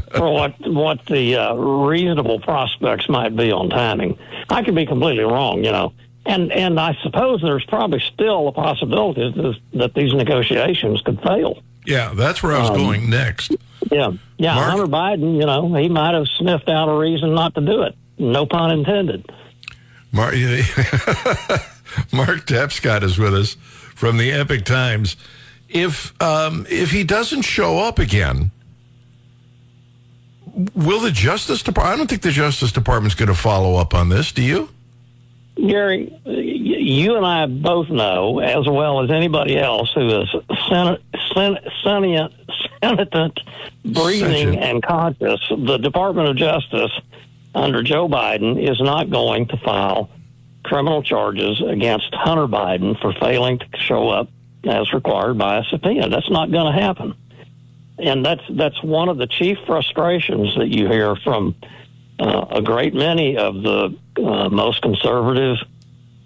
for 0.16 0.30
what 0.30 0.54
what 0.68 1.06
the 1.06 1.36
uh, 1.36 1.54
reasonable 1.54 2.40
prospects 2.40 3.08
might 3.08 3.36
be 3.36 3.52
on 3.52 3.70
timing. 3.70 4.18
I 4.50 4.62
could 4.62 4.74
be 4.74 4.86
completely 4.86 5.24
wrong, 5.24 5.64
you 5.64 5.70
know. 5.70 5.92
And 6.24 6.52
and 6.52 6.78
I 6.78 6.96
suppose 7.02 7.42
there's 7.42 7.64
probably 7.64 8.00
still 8.12 8.48
a 8.48 8.52
possibility 8.52 9.32
that, 9.32 9.56
that 9.74 9.94
these 9.94 10.14
negotiations 10.14 11.00
could 11.02 11.20
fail. 11.20 11.62
Yeah, 11.84 12.12
that's 12.14 12.42
where 12.42 12.52
I 12.52 12.60
was 12.60 12.70
um, 12.70 12.76
going 12.76 13.10
next. 13.10 13.56
Yeah, 13.90 14.12
yeah. 14.38 14.54
Mark? 14.54 14.70
Hunter 14.70 14.86
Biden, 14.86 15.36
you 15.36 15.46
know, 15.46 15.74
he 15.74 15.88
might 15.88 16.14
have 16.14 16.28
sniffed 16.38 16.68
out 16.68 16.88
a 16.88 16.96
reason 16.96 17.34
not 17.34 17.54
to 17.56 17.60
do 17.60 17.82
it. 17.82 17.96
No 18.18 18.46
pun 18.46 18.70
intended. 18.70 19.28
Mark, 20.12 20.34
Mark 22.12 22.46
Tapscott 22.46 23.02
is 23.02 23.18
with 23.18 23.34
us 23.34 23.56
from 23.94 24.18
the 24.18 24.30
Epic 24.30 24.64
Times. 24.64 25.16
If 25.68 26.20
um, 26.22 26.66
if 26.68 26.90
he 26.90 27.02
doesn't 27.02 27.42
show 27.42 27.78
up 27.78 27.98
again, 27.98 28.50
will 30.74 31.00
the 31.00 31.10
Justice 31.10 31.62
Department? 31.62 31.94
I 31.94 31.96
don't 31.96 32.10
think 32.10 32.22
the 32.22 32.30
Justice 32.30 32.72
Department's 32.72 33.14
going 33.14 33.28
to 33.28 33.34
follow 33.34 33.76
up 33.76 33.94
on 33.94 34.08
this. 34.08 34.32
Do 34.32 34.42
you? 34.42 34.68
Gary, 35.56 36.18
you 36.24 37.16
and 37.16 37.26
I 37.26 37.46
both 37.46 37.88
know, 37.88 38.40
as 38.40 38.66
well 38.66 39.02
as 39.02 39.10
anybody 39.10 39.58
else 39.58 39.92
who 39.92 40.22
is 40.22 40.28
sentient, 40.68 42.32
sentient, 42.80 43.40
breathing, 43.84 44.58
and 44.58 44.82
conscious, 44.82 45.40
the 45.50 45.78
Department 45.78 46.28
of 46.28 46.36
Justice 46.36 46.92
under 47.54 47.82
Joe 47.82 48.08
Biden 48.08 48.62
is 48.62 48.80
not 48.80 49.10
going 49.10 49.46
to 49.48 49.56
file 49.58 50.10
criminal 50.64 51.02
charges 51.02 51.62
against 51.66 52.14
Hunter 52.14 52.46
Biden 52.46 52.98
for 53.00 53.12
failing 53.12 53.58
to 53.58 53.66
show 53.78 54.08
up 54.08 54.28
as 54.64 54.92
required 54.92 55.36
by 55.36 55.58
a 55.58 55.64
subpoena. 55.64 56.08
That's 56.08 56.30
not 56.30 56.50
going 56.50 56.72
to 56.72 56.80
happen 56.80 57.14
and 57.98 58.24
that's 58.24 58.42
that's 58.50 58.82
one 58.82 59.08
of 59.08 59.18
the 59.18 59.26
chief 59.26 59.58
frustrations 59.66 60.54
that 60.56 60.68
you 60.68 60.88
hear 60.88 61.14
from 61.16 61.54
uh, 62.22 62.46
a 62.50 62.62
great 62.62 62.94
many 62.94 63.36
of 63.36 63.62
the 63.62 63.98
uh, 64.18 64.48
most 64.48 64.80
conservative 64.80 65.56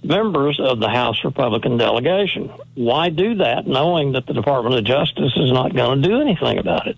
members 0.04 0.60
of 0.60 0.78
the 0.78 0.88
House 0.88 1.24
Republican 1.24 1.78
delegation. 1.78 2.52
Why 2.74 3.08
do 3.08 3.36
that, 3.36 3.66
knowing 3.66 4.12
that 4.12 4.26
the 4.26 4.34
Department 4.34 4.76
of 4.76 4.84
Justice 4.84 5.32
is 5.36 5.50
not 5.50 5.74
going 5.74 6.02
to 6.02 6.08
do 6.08 6.20
anything 6.20 6.58
about 6.58 6.86
it? 6.86 6.96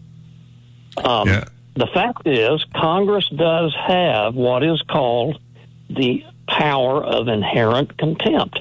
Um, 1.05 1.29
yeah. 1.29 1.45
The 1.77 1.87
fact 1.87 2.27
is, 2.27 2.65
Congress 2.75 3.29
does 3.29 3.73
have 3.87 4.35
what 4.35 4.65
is 4.65 4.83
called 4.83 5.41
the 5.89 6.25
power 6.49 7.05
of 7.05 7.29
inherent 7.29 7.97
contempt. 7.97 8.61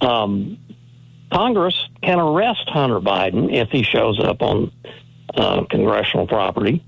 Um, 0.00 0.56
Congress 1.30 1.88
can 2.02 2.18
arrest 2.18 2.68
Hunter 2.68 3.00
Biden 3.00 3.52
if 3.52 3.68
he 3.68 3.82
shows 3.82 4.18
up 4.18 4.40
on 4.40 4.72
uh, 5.34 5.64
congressional 5.68 6.26
property, 6.26 6.82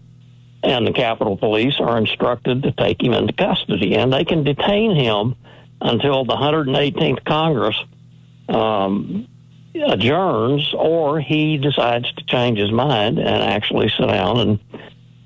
and 0.62 0.86
the 0.86 0.92
Capitol 0.92 1.36
Police 1.36 1.80
are 1.80 1.98
instructed 1.98 2.62
to 2.62 2.72
take 2.72 3.02
him 3.02 3.12
into 3.12 3.32
custody, 3.32 3.94
and 3.94 4.12
they 4.12 4.24
can 4.24 4.44
detain 4.44 4.94
him 4.94 5.36
until 5.80 6.24
the 6.24 6.34
118th 6.34 7.24
Congress 7.24 7.76
um, 8.48 9.28
adjourns, 9.74 10.74
or 10.74 11.20
he 11.20 11.58
decides 11.58 12.12
to 12.14 12.24
change 12.24 12.58
his 12.58 12.72
mind 12.72 13.18
and 13.18 13.42
actually 13.42 13.88
sit 13.88 14.06
down 14.06 14.40
and 14.40 14.58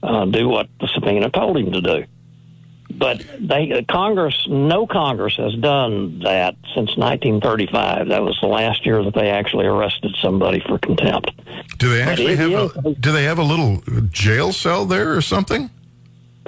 uh, 0.02 0.24
do 0.26 0.48
what 0.48 0.68
the 0.80 0.88
subpoena 0.88 1.30
told 1.30 1.56
him 1.56 1.72
to 1.72 1.80
do. 1.80 2.04
But 3.02 3.24
they 3.40 3.84
Congress, 3.90 4.46
no 4.48 4.86
Congress 4.86 5.34
has 5.34 5.56
done 5.56 6.20
that 6.20 6.54
since 6.66 6.96
1935. 6.96 8.06
That 8.06 8.22
was 8.22 8.38
the 8.40 8.46
last 8.46 8.86
year 8.86 9.02
that 9.02 9.12
they 9.12 9.28
actually 9.28 9.66
arrested 9.66 10.14
somebody 10.22 10.60
for 10.60 10.78
contempt. 10.78 11.32
Do 11.78 11.90
they 11.90 12.00
actually 12.00 12.36
have 12.36 12.52
a, 12.52 12.94
do 12.94 13.10
they 13.10 13.24
have 13.24 13.40
a 13.40 13.42
little 13.42 13.82
jail 14.10 14.52
cell 14.52 14.86
there 14.86 15.16
or 15.16 15.20
something? 15.20 15.68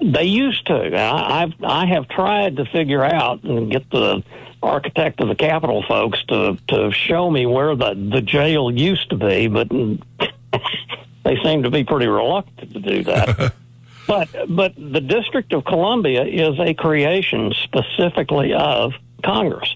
They 0.00 0.26
used 0.26 0.64
to. 0.68 0.96
I, 0.96 1.42
I've 1.42 1.54
I 1.64 1.86
have 1.86 2.08
tried 2.08 2.58
to 2.58 2.66
figure 2.66 3.02
out 3.02 3.42
and 3.42 3.68
get 3.68 3.90
the 3.90 4.22
architect 4.62 5.20
of 5.20 5.26
the 5.26 5.34
Capitol 5.34 5.82
folks 5.88 6.22
to 6.26 6.56
to 6.68 6.92
show 6.92 7.32
me 7.32 7.46
where 7.46 7.74
the 7.74 7.94
the 8.12 8.20
jail 8.20 8.70
used 8.70 9.10
to 9.10 9.16
be, 9.16 9.48
but 9.48 9.68
they 11.24 11.36
seem 11.42 11.64
to 11.64 11.70
be 11.70 11.82
pretty 11.82 12.06
reluctant 12.06 12.74
to 12.74 12.78
do 12.78 13.02
that. 13.02 13.54
but 14.06 14.28
but 14.48 14.74
the 14.76 15.00
District 15.00 15.52
of 15.52 15.64
Columbia 15.64 16.24
is 16.24 16.58
a 16.58 16.74
creation 16.74 17.52
specifically 17.64 18.52
of 18.54 18.92
Congress. 19.24 19.74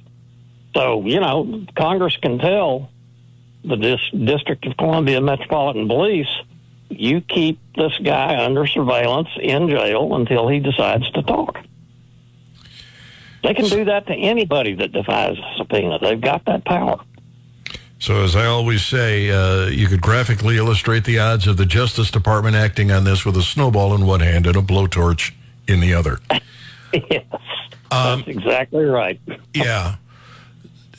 So 0.75 1.05
you 1.05 1.21
know 1.21 1.65
Congress 1.77 2.17
can 2.17 2.39
tell 2.39 2.91
the 3.65 3.77
dis- 3.77 4.11
District 4.13 4.65
of 4.67 4.77
Columbia 4.77 5.21
Metropolitan 5.21 5.89
Police 5.89 6.29
you 6.91 7.21
keep 7.21 7.61
this 7.77 7.93
guy 8.03 8.43
under 8.45 8.67
surveillance 8.67 9.29
in 9.41 9.69
jail 9.69 10.15
until 10.15 10.49
he 10.49 10.59
decides 10.59 11.09
to 11.13 11.23
talk. 11.23 11.59
They 13.43 13.55
can 13.55 13.67
do 13.67 13.85
that 13.85 14.07
to 14.07 14.15
anybody 14.15 14.75
that 14.75 14.93
defies 14.93 15.39
a 15.39 15.57
subpoena. 15.59 15.99
They've 16.01 16.21
got 16.21 16.45
that 16.47 16.65
power. 16.65 17.01
So, 18.01 18.23
as 18.23 18.37
I 18.37 18.47
always 18.47 18.85
say, 18.85 19.29
uh, 19.31 19.67
you 19.67 19.89
could 19.89 20.01
graphically 20.01 20.57
illustrate 20.57 21.05
the 21.05 21.19
odds 21.19 21.47
of 21.49 21.57
the 21.57 21.67
Justice 21.67 22.11
Department 22.13 22.55
acting 22.55 22.93
on 22.93 23.03
this 23.05 23.25
with 23.25 23.37
a 23.37 23.43
snowball 23.43 23.95
in 23.95 24.07
one 24.07 24.21
hand 24.21 24.47
and 24.47 24.57
a 24.57 24.63
blowtorch 24.63 25.33
in 25.67 25.81
the 25.81 25.95
other. 25.95 26.21
yes, 26.93 27.25
that's 27.91 28.29
exactly 28.29 28.85
right. 28.85 29.21
Yeah. 29.53 29.97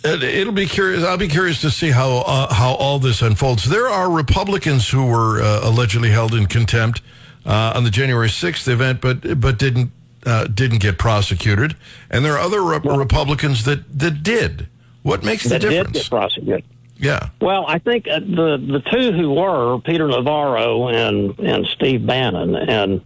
It- 0.03 0.23
It'll 0.23 0.51
be 0.53 0.65
curious. 0.65 1.03
I'll 1.03 1.17
be 1.17 1.27
curious 1.29 1.61
to 1.61 1.71
see 1.71 1.91
how 1.91 2.17
uh, 2.25 2.53
how 2.53 2.73
all 2.75 2.99
this 2.99 3.21
unfolds. 3.21 3.63
There 3.69 3.87
are 3.87 4.11
Republicans 4.11 4.89
who 4.89 5.05
were 5.07 5.41
uh, 5.41 5.61
allegedly 5.63 6.09
held 6.09 6.33
in 6.33 6.47
contempt 6.47 7.01
uh, 7.45 7.73
on 7.75 7.83
the 7.85 7.89
January 7.91 8.29
sixth 8.29 8.67
event, 8.67 8.99
but 9.01 9.39
but 9.39 9.57
didn't 9.57 9.91
uh, 10.25 10.45
didn't 10.47 10.79
get 10.79 10.97
prosecuted, 10.97 11.75
and 12.09 12.23
there 12.25 12.33
are 12.33 12.39
other 12.39 12.61
Re- 12.61 12.79
Republicans 12.83 13.63
that 13.65 13.99
that 13.99 14.21
did. 14.23 14.67
What 15.03 15.23
makes 15.23 15.43
the 15.43 15.49
That 15.49 15.61
did 15.61 15.69
difference? 15.69 15.97
get 15.97 16.09
prosecuted. 16.09 16.63
Yeah. 16.99 17.29
Well, 17.39 17.65
I 17.65 17.79
think 17.79 18.07
uh, 18.09 18.19
the 18.19 18.57
the 18.57 18.83
two 18.91 19.13
who 19.13 19.31
were 19.31 19.79
Peter 19.79 20.05
Navarro 20.05 20.89
and 20.89 21.39
and 21.39 21.65
Steve 21.67 22.05
Bannon, 22.05 22.55
and 22.55 23.01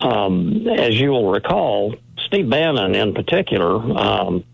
um, 0.00 0.66
as 0.66 0.98
you 0.98 1.10
will 1.10 1.30
recall, 1.30 1.94
Steve 2.26 2.50
Bannon 2.50 2.96
in 2.96 3.14
particular, 3.14 3.76
um, 3.96 4.44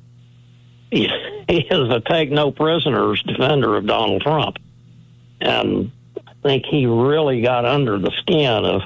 he, 0.91 1.09
he 1.49 1.61
is 1.61 1.91
a 1.91 2.01
take 2.01 2.31
no 2.31 2.51
prisoners 2.51 3.23
defender 3.23 3.77
of 3.77 3.87
Donald 3.87 4.21
Trump, 4.21 4.59
and 5.41 5.91
I 6.27 6.33
think 6.43 6.67
he 6.67 6.85
really 6.85 7.41
got 7.41 7.65
under 7.65 7.99
the 7.99 8.13
skin 8.21 8.67
of 8.67 8.83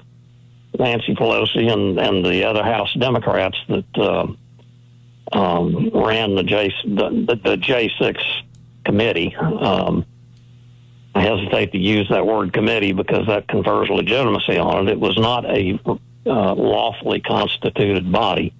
Nancy 0.78 1.16
Pelosi 1.16 1.68
and 1.70 1.98
and 1.98 2.24
the 2.24 2.44
other 2.44 2.62
House 2.62 2.94
Democrats 2.94 3.58
that. 3.68 3.98
um 3.98 4.38
um, 5.34 5.88
ran 5.94 6.34
the 6.34 6.42
J 6.42 6.74
the, 6.84 7.40
the 7.42 7.56
J 7.56 7.90
six 7.98 8.22
committee. 8.84 9.34
Um, 9.36 10.04
I 11.14 11.22
hesitate 11.22 11.72
to 11.72 11.78
use 11.78 12.08
that 12.08 12.26
word 12.26 12.52
committee 12.52 12.92
because 12.92 13.26
that 13.26 13.48
confers 13.48 13.88
legitimacy 13.88 14.58
on 14.58 14.88
it. 14.88 14.92
It 14.92 15.00
was 15.00 15.18
not 15.18 15.44
a 15.44 15.78
uh, 16.24 16.54
lawfully 16.54 17.20
constituted 17.20 18.10
body, 18.10 18.54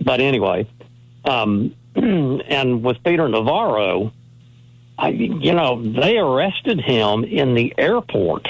but 0.00 0.20
anyway, 0.20 0.68
um, 1.24 1.74
and 1.94 2.82
with 2.82 3.02
Peter 3.04 3.28
Navarro, 3.28 4.12
I, 4.98 5.08
you 5.08 5.52
know, 5.52 5.82
they 5.82 6.18
arrested 6.18 6.80
him 6.80 7.24
in 7.24 7.54
the 7.54 7.74
airport 7.78 8.48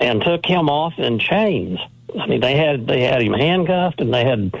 and 0.00 0.22
took 0.22 0.44
him 0.44 0.68
off 0.68 0.94
in 0.98 1.18
chains. 1.18 1.78
I 2.18 2.26
mean, 2.26 2.40
they 2.40 2.56
had 2.56 2.86
they 2.86 3.02
had 3.02 3.22
him 3.22 3.32
handcuffed 3.32 4.00
and 4.00 4.12
they 4.12 4.24
had 4.24 4.54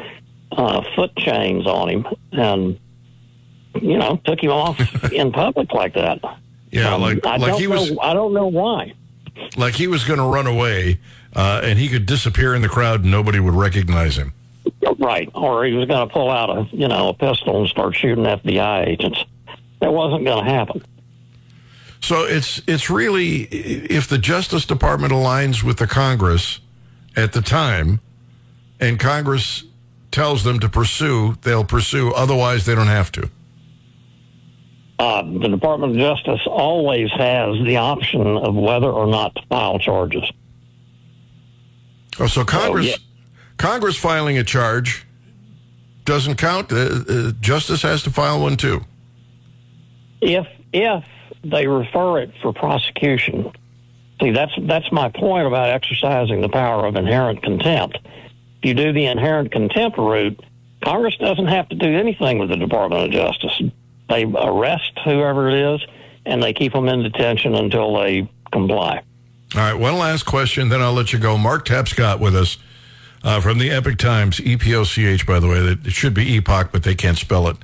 uh, 0.52 0.82
foot 0.94 1.14
chains 1.16 1.66
on 1.66 1.88
him, 1.88 2.06
and 2.32 2.78
you 3.80 3.98
know, 3.98 4.20
took 4.24 4.42
him 4.42 4.50
off 4.50 4.78
in 5.12 5.32
public 5.32 5.72
like 5.72 5.94
that. 5.94 6.20
Yeah, 6.70 6.94
Um, 6.94 7.00
like 7.02 7.24
I 7.26 7.36
like 7.36 7.52
don't 7.52 7.60
he 7.60 7.66
was 7.66 7.90
know, 7.92 8.00
I 8.00 8.14
don't 8.14 8.32
know 8.34 8.46
why. 8.48 8.92
like 9.56 9.74
he 9.74 9.86
was 9.86 10.04
going 10.04 10.18
to 10.18 10.24
run 10.26 10.46
away, 10.46 10.98
uh, 11.34 11.60
and 11.62 11.78
he 11.78 11.88
could 11.88 12.06
disappear 12.06 12.54
in 12.54 12.62
the 12.62 12.68
crowd 12.68 13.02
and 13.02 13.10
nobody 13.10 13.38
would 13.40 13.54
recognize 13.54 14.16
him. 14.16 14.32
Right, 14.98 15.28
or 15.34 15.64
he 15.64 15.72
was 15.74 15.86
going 15.86 16.06
to 16.08 16.12
pull 16.12 16.30
out 16.30 16.50
a 16.50 16.66
you 16.76 16.88
know 16.88 17.08
a 17.10 17.14
pistol 17.14 17.60
and 17.60 17.68
start 17.68 17.94
shooting 17.96 18.24
FBI 18.24 18.86
agents. 18.88 19.18
That 19.80 19.92
wasn't 19.92 20.24
going 20.24 20.44
to 20.44 20.50
happen. 20.50 20.82
So 22.00 22.24
it's 22.24 22.60
it's 22.66 22.90
really 22.90 23.42
if 23.44 24.08
the 24.08 24.18
Justice 24.18 24.66
Department 24.66 25.12
aligns 25.12 25.62
with 25.62 25.78
the 25.78 25.86
Congress 25.86 26.60
at 27.16 27.32
the 27.32 27.40
time, 27.40 28.00
and 28.80 28.98
Congress 28.98 29.64
tells 30.10 30.44
them 30.44 30.58
to 30.60 30.68
pursue, 30.68 31.36
they'll 31.42 31.64
pursue. 31.64 32.12
Otherwise, 32.12 32.66
they 32.66 32.74
don't 32.74 32.86
have 32.88 33.10
to. 33.12 33.30
Uh, 34.98 35.22
the 35.22 35.48
Department 35.48 35.92
of 35.92 35.98
Justice 35.98 36.40
always 36.46 37.10
has 37.12 37.56
the 37.64 37.76
option 37.78 38.36
of 38.36 38.54
whether 38.54 38.88
or 38.88 39.06
not 39.06 39.34
to 39.34 39.42
file 39.48 39.78
charges. 39.78 40.30
Oh, 42.20 42.28
so 42.28 42.44
Congress, 42.44 42.86
yeah. 42.86 42.96
Congress 43.56 43.96
filing 43.96 44.38
a 44.38 44.44
charge 44.44 45.04
doesn't 46.04 46.36
count. 46.36 46.72
Uh, 46.72 46.76
uh, 47.08 47.32
Justice 47.40 47.82
has 47.82 48.02
to 48.04 48.10
file 48.10 48.40
one 48.40 48.56
too. 48.56 48.82
if 50.20 50.46
if 50.72 51.04
they 51.42 51.66
refer 51.66 52.20
it 52.20 52.32
for 52.40 52.52
prosecution. 52.52 53.50
See, 54.22 54.30
that's 54.30 54.52
that's 54.60 54.90
my 54.92 55.08
point 55.08 55.46
about 55.46 55.70
exercising 55.70 56.40
the 56.40 56.48
power 56.48 56.86
of 56.86 56.94
inherent 56.94 57.42
contempt. 57.42 57.98
If 58.04 58.68
you 58.68 58.74
do 58.74 58.92
the 58.92 59.06
inherent 59.06 59.50
contempt 59.50 59.98
route, 59.98 60.40
Congress 60.82 61.16
doesn't 61.16 61.48
have 61.48 61.68
to 61.70 61.76
do 61.76 61.88
anything 61.98 62.38
with 62.38 62.48
the 62.48 62.56
Department 62.56 63.04
of 63.04 63.10
Justice. 63.10 63.60
They 64.08 64.24
arrest 64.24 64.92
whoever 65.04 65.48
it 65.48 65.74
is, 65.74 65.86
and 66.26 66.42
they 66.42 66.52
keep 66.52 66.72
them 66.72 66.88
in 66.88 67.02
detention 67.02 67.54
until 67.54 67.96
they 67.96 68.28
comply. 68.52 69.02
All 69.54 69.60
right, 69.60 69.74
one 69.74 69.98
last 69.98 70.24
question, 70.24 70.68
then 70.68 70.82
I'll 70.82 70.92
let 70.92 71.12
you 71.12 71.18
go. 71.18 71.38
Mark 71.38 71.64
Tapscott 71.64 72.18
with 72.18 72.34
us 72.34 72.58
uh, 73.22 73.40
from 73.40 73.58
the 73.58 73.70
Epic 73.70 73.98
Times, 73.98 74.40
E 74.40 74.56
P 74.56 74.74
O 74.74 74.84
C 74.84 75.06
H, 75.06 75.26
by 75.26 75.38
the 75.38 75.48
way. 75.48 75.58
It 75.58 75.92
should 75.92 76.14
be 76.14 76.36
epoch, 76.36 76.70
but 76.72 76.82
they 76.82 76.94
can't 76.94 77.16
spell 77.16 77.48
it 77.48 77.56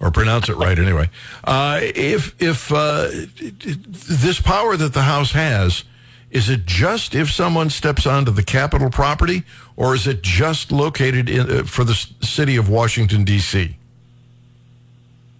or 0.00 0.10
pronounce 0.10 0.48
it 0.48 0.56
right 0.56 0.78
anyway. 0.78 1.08
Uh, 1.44 1.80
if 1.82 2.34
if 2.42 2.72
uh, 2.72 3.08
this 3.38 4.40
power 4.40 4.76
that 4.76 4.92
the 4.92 5.02
House 5.02 5.32
has, 5.32 5.84
is 6.30 6.50
it 6.50 6.66
just 6.66 7.14
if 7.14 7.30
someone 7.30 7.70
steps 7.70 8.06
onto 8.06 8.30
the 8.32 8.42
Capitol 8.42 8.90
property, 8.90 9.44
or 9.76 9.94
is 9.94 10.06
it 10.06 10.22
just 10.22 10.72
located 10.72 11.28
in, 11.28 11.50
uh, 11.50 11.62
for 11.64 11.84
the 11.84 11.94
city 12.20 12.56
of 12.56 12.68
Washington, 12.68 13.24
D.C.? 13.24 13.76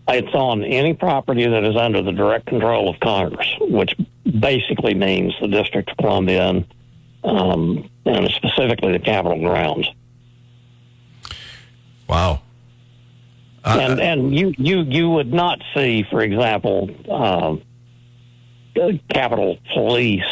It's 0.07 0.35
on 0.35 0.65
any 0.65 0.93
property 0.95 1.47
that 1.47 1.65
is 1.65 1.77
under 1.77 2.03
the 2.03 2.13
direct 2.13 2.47
control 2.47 2.91
of 2.91 3.01
Congress, 3.01 3.49
which 3.61 3.97
basically 4.39 4.95
means 4.95 5.35
the 5.41 5.49
District 5.49 5.91
of 5.91 5.97
Columbia 5.97 6.49
and, 6.49 6.67
um, 7.25 7.91
and 8.05 8.31
specifically 8.31 8.93
the 8.93 8.99
Capitol 8.99 9.39
grounds. 9.41 9.89
Wow. 12.07 12.43
and 13.65 13.99
and 13.99 14.35
you 14.35 14.53
you 14.59 14.83
you 14.83 15.09
would 15.09 15.33
not 15.33 15.63
see, 15.75 16.05
for 16.11 16.21
example, 16.21 16.91
the 18.75 19.01
Capitol 19.09 19.59
Police 19.73 20.23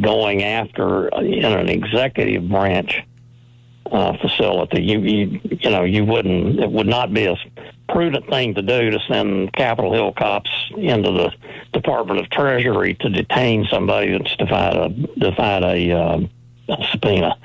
going 0.00 0.42
after 0.42 1.12
uh, 1.14 1.20
in 1.20 1.44
an 1.44 1.68
executive 1.68 2.48
branch 2.48 3.00
uh, 3.90 4.16
facility. 4.18 4.82
You 4.82 5.00
you 5.00 5.40
you 5.44 5.70
know 5.70 5.84
you 5.84 6.04
wouldn't. 6.04 6.60
It 6.60 6.70
would 6.70 6.86
not 6.86 7.14
be 7.14 7.26
a 7.26 7.36
prudent 7.92 8.28
thing 8.28 8.54
to 8.54 8.62
do 8.62 8.90
to 8.90 8.98
send 9.06 9.52
Capitol 9.52 9.92
Hill 9.92 10.12
cops 10.12 10.50
into 10.76 11.10
the 11.12 11.32
Department 11.72 12.20
of 12.20 12.30
Treasury 12.30 12.94
to 12.94 13.08
detain 13.08 13.66
somebody 13.70 14.16
that's 14.16 14.34
defied 14.36 14.76
a 14.76 14.88
defied 15.18 15.62
a, 15.62 15.92
um, 15.92 16.30
a 16.68 16.76
subpoena. 16.90 17.36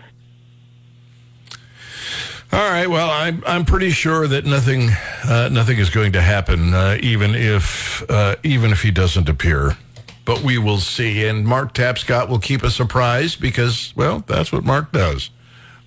All 2.54 2.70
right. 2.70 2.88
Well, 2.88 3.10
I'm 3.10 3.44
I'm 3.46 3.66
pretty 3.66 3.90
sure 3.90 4.26
that 4.28 4.46
nothing 4.46 4.90
uh, 5.26 5.50
nothing 5.52 5.78
is 5.78 5.90
going 5.90 6.14
to 6.14 6.22
happen, 6.22 6.74
uh, 6.74 6.98
even 7.02 7.36
if 7.36 8.10
uh, 8.10 8.38
even 8.44 8.72
if 8.72 8.82
he 8.82 8.92
doesn't 8.92 9.28
appear. 9.28 9.76
But 10.24 10.42
we 10.42 10.58
will 10.58 10.80
see. 10.80 11.26
And 11.26 11.46
Mark 11.46 11.74
Tapscott 11.74 12.30
will 12.30 12.40
keep 12.40 12.64
us 12.64 12.80
apprised 12.80 13.40
because, 13.40 13.94
well, 13.96 14.24
that's 14.28 14.52
what 14.52 14.66
Mark 14.66 14.92
does. 14.92 15.30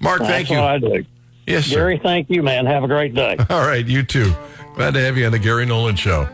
Mark, 0.01 0.21
That's 0.21 0.49
thank 0.49 0.51
you. 0.51 1.07
What 1.51 1.57
I 1.57 1.63
do. 1.63 1.67
yes, 1.67 1.67
sir. 1.67 1.77
Gary, 1.77 2.01
thank 2.03 2.31
you, 2.31 2.43
man. 2.43 2.67
Have 2.67 2.85
a 2.85 2.89
great 2.89 3.15
day. 3.15 3.37
All 3.51 3.67
right, 3.67 3.87
you 3.87 4.03
too. 4.03 4.33
Glad 4.75 4.95
to 4.95 5.01
have 5.01 5.17
you 5.17 5.27
on 5.27 5.33
the 5.33 5.39
Gary 5.39 5.67
Nolan 5.67 5.97
Show. 5.97 6.29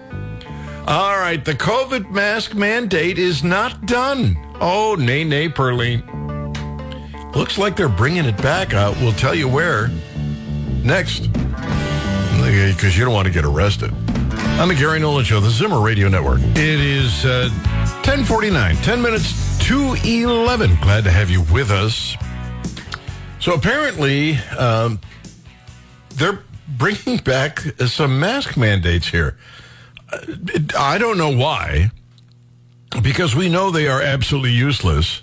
All 0.86 1.18
right, 1.18 1.44
the 1.44 1.54
COVID 1.54 2.10
mask 2.10 2.54
mandate 2.54 3.18
is 3.18 3.42
not 3.42 3.86
done. 3.86 4.36
Oh, 4.60 4.96
nay, 4.98 5.24
nay, 5.24 5.48
Pearline. 5.48 6.02
Looks 7.34 7.58
like 7.58 7.76
they're 7.76 7.88
bringing 7.88 8.24
it 8.24 8.36
back. 8.38 8.72
Uh, 8.72 8.94
we'll 9.00 9.12
tell 9.12 9.34
you 9.34 9.48
where 9.48 9.88
next. 10.84 11.26
because 11.26 12.96
you 12.96 13.04
don't 13.04 13.12
want 13.14 13.26
to 13.26 13.32
get 13.32 13.44
arrested. 13.44 13.92
I'm 14.58 14.68
the 14.68 14.74
Gary 14.74 15.00
Nolan 15.00 15.24
Show, 15.24 15.40
the 15.40 15.50
Zimmer 15.50 15.80
Radio 15.80 16.08
Network. 16.08 16.40
It 16.40 16.58
is 16.58 17.26
uh, 17.26 17.50
1049, 18.06 18.76
10 18.76 19.02
minutes 19.02 19.58
to 19.66 19.94
11. 20.04 20.76
Glad 20.80 21.04
to 21.04 21.10
have 21.10 21.28
you 21.28 21.42
with 21.52 21.70
us. 21.70 22.16
So 23.46 23.54
apparently, 23.54 24.38
um, 24.58 24.98
they're 26.16 26.42
bringing 26.66 27.18
back 27.18 27.60
some 27.86 28.18
mask 28.18 28.56
mandates 28.56 29.06
here. 29.06 29.38
Uh, 30.12 30.18
I 30.76 30.98
don't 30.98 31.16
know 31.16 31.30
why, 31.30 31.92
because 33.02 33.36
we 33.36 33.48
know 33.48 33.70
they 33.70 33.86
are 33.86 34.02
absolutely 34.02 34.50
useless. 34.50 35.22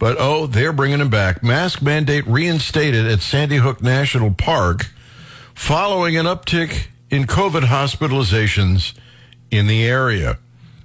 But 0.00 0.16
oh, 0.18 0.48
they're 0.48 0.72
bringing 0.72 0.98
them 0.98 1.10
back. 1.10 1.44
Mask 1.44 1.80
mandate 1.80 2.26
reinstated 2.26 3.06
at 3.06 3.20
Sandy 3.20 3.58
Hook 3.58 3.80
National 3.80 4.34
Park 4.34 4.90
following 5.54 6.16
an 6.16 6.26
uptick 6.26 6.88
in 7.08 7.24
COVID 7.24 7.66
hospitalizations 7.66 8.94
in 9.52 9.68
the 9.68 9.86
area. 9.86 10.40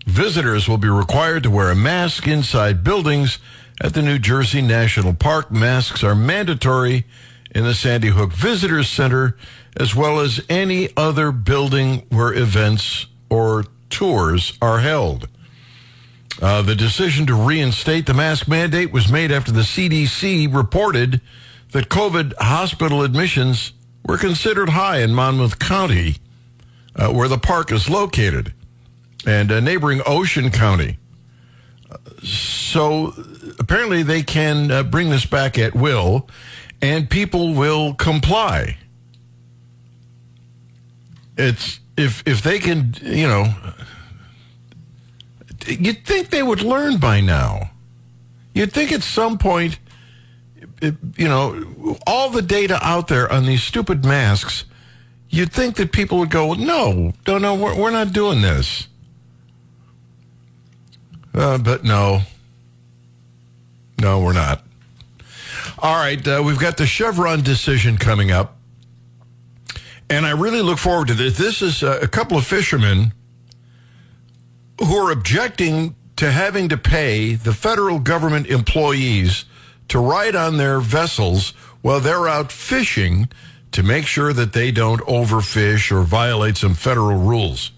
Visitors 0.06 0.70
will 0.70 0.78
be 0.78 0.90
required 0.90 1.42
to 1.42 1.50
wear 1.50 1.72
a 1.72 1.76
mask 1.76 2.28
inside 2.28 2.84
buildings 2.84 3.40
at 3.82 3.94
the 3.94 4.02
New 4.02 4.20
Jersey 4.20 4.62
National 4.62 5.14
Park. 5.14 5.52
Masks 5.52 6.04
are 6.04 6.16
mandatory 6.16 7.06
in 7.54 7.64
the 7.64 7.74
Sandy 7.74 8.10
Hook 8.10 8.34
Visitors 8.34 8.90
Center, 8.90 9.38
as 9.78 9.96
well 9.96 10.20
as 10.20 10.42
any 10.50 10.90
other 10.96 11.32
building 11.32 12.06
where 12.10 12.34
events 12.34 13.08
or 13.30 13.66
tours 13.90 14.58
are 14.62 14.80
held. 14.80 15.28
Uh, 16.42 16.62
the 16.62 16.76
decision 16.76 17.26
to 17.26 17.34
reinstate 17.34 18.06
the 18.06 18.14
mask 18.14 18.48
mandate 18.48 18.92
was 18.92 19.10
made 19.10 19.32
after 19.32 19.52
the 19.52 19.62
CDC 19.62 20.54
reported 20.54 21.22
that 21.72 21.90
COVID 21.90 22.34
hospital 22.38 23.04
admissions 23.04 23.72
were 24.06 24.18
considered 24.18 24.70
high 24.70 25.00
in 25.00 25.14
Monmouth 25.14 25.60
County, 25.60 26.18
uh, 26.96 27.12
where 27.12 27.28
the 27.28 27.38
park 27.38 27.72
is 27.72 27.90
located, 27.90 28.54
and 29.26 29.52
uh, 29.52 29.60
neighboring 29.60 30.02
Ocean 30.06 30.52
County. 30.52 30.98
So 32.22 33.14
apparently 33.60 34.04
they 34.04 34.24
can 34.24 34.72
uh, 34.72 34.84
bring 34.84 35.10
this 35.10 35.26
back 35.26 35.58
at 35.58 35.76
will, 35.76 36.28
and 36.82 37.10
people 37.10 37.54
will 37.54 37.94
comply. 37.94 38.78
It's 41.38 41.80
if 41.98 42.24
if 42.26 42.42
they 42.42 42.60
can, 42.60 42.96
you 43.02 43.28
know, 43.28 43.54
you'd 45.68 46.06
think 46.06 46.30
they 46.30 46.44
would 46.44 46.62
learn 46.62 46.98
by 46.98 47.22
now. 47.22 47.72
You'd 48.54 48.72
think 48.72 48.92
at 48.92 49.04
some 49.04 49.38
point, 49.38 49.80
you 50.82 51.28
know, 51.28 51.98
all 52.08 52.30
the 52.30 52.42
data 52.42 52.80
out 52.82 53.08
there 53.08 53.32
on 53.32 53.46
these 53.46 53.64
stupid 53.64 54.06
masks, 54.06 54.66
you'd 55.30 55.52
think 55.52 55.76
that 55.76 55.92
people 55.92 56.20
would 56.20 56.32
go, 56.32 56.54
no, 56.54 57.14
no, 57.28 57.38
no, 57.38 57.56
we're, 57.56 57.76
we're 57.78 57.92
not 57.92 58.14
doing 58.14 58.42
this. 58.42 58.88
Uh, 61.34 61.58
but 61.58 61.84
no. 61.84 62.22
No, 64.00 64.22
we're 64.22 64.34
not. 64.34 64.64
All 65.80 65.96
right, 65.96 66.26
uh, 66.28 66.42
we've 66.46 66.60
got 66.60 66.78
the 66.78 66.86
Chevron 66.86 67.42
decision 67.42 67.98
coming 67.98 68.32
up. 68.32 68.58
And 70.10 70.26
I 70.26 70.32
really 70.32 70.62
look 70.62 70.78
forward 70.78 71.08
to 71.08 71.14
this. 71.14 71.38
This 71.38 71.62
is 71.62 71.82
uh, 71.82 72.00
a 72.02 72.08
couple 72.08 72.38
of 72.38 72.46
fishermen 72.46 73.14
who 74.80 74.96
are 74.96 75.12
objecting 75.12 75.96
to 76.18 76.32
having 76.32 76.70
to 76.70 76.78
pay 76.78 77.36
the 77.36 77.54
federal 77.54 78.00
government 78.00 78.48
employees 78.48 79.46
to 79.90 80.00
ride 80.00 80.36
on 80.36 80.58
their 80.58 80.80
vessels 80.80 81.52
while 81.82 82.00
they're 82.00 82.28
out 82.28 82.52
fishing 82.52 83.28
to 83.72 83.84
make 83.84 84.06
sure 84.06 84.32
that 84.32 84.54
they 84.54 84.72
don't 84.72 85.02
overfish 85.02 85.92
or 85.92 86.02
violate 86.02 86.58
some 86.58 86.74
federal 86.74 87.18
rules. 87.18 87.72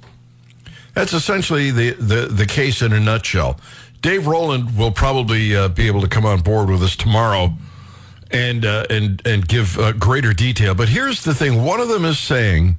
That's 0.94 1.14
essentially 1.14 1.72
the, 1.72 1.92
the, 1.92 2.28
the 2.28 2.46
case 2.46 2.82
in 2.82 2.94
a 2.94 3.00
nutshell. 3.00 3.60
Dave 4.02 4.28
Roland 4.28 4.78
will 4.78 4.92
probably 4.92 5.56
uh, 5.56 5.68
be 5.70 5.88
able 5.88 6.02
to 6.02 6.08
come 6.08 6.26
on 6.26 6.42
board 6.42 6.70
with 6.70 6.84
us 6.84 6.96
tomorrow 6.96 7.54
and 8.32 8.66
uh, 8.66 8.86
and 8.90 9.22
and 9.26 9.48
give 9.48 9.78
uh, 9.80 9.94
greater 9.94 10.34
detail. 10.34 10.76
But 10.76 10.90
here's 10.90 11.24
the 11.24 11.34
thing: 11.34 11.64
one 11.64 11.80
of 11.80 11.88
them 11.88 12.06
is 12.06 12.20
saying 12.20 12.78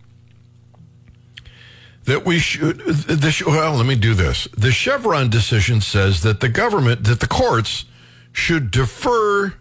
that 2.04 2.24
we 2.24 2.38
should. 2.38 2.78
The, 2.78 3.42
well, 3.46 3.74
let 3.74 3.86
me 3.86 3.96
do 3.96 4.14
this. 4.14 4.48
The 4.56 4.72
Chevron 4.72 5.30
decision 5.30 5.80
says 5.80 6.22
that 6.22 6.40
the 6.40 6.48
government, 6.48 7.04
that 7.04 7.20
the 7.20 7.26
courts, 7.26 7.84
should 8.32 8.70
defer 8.70 9.54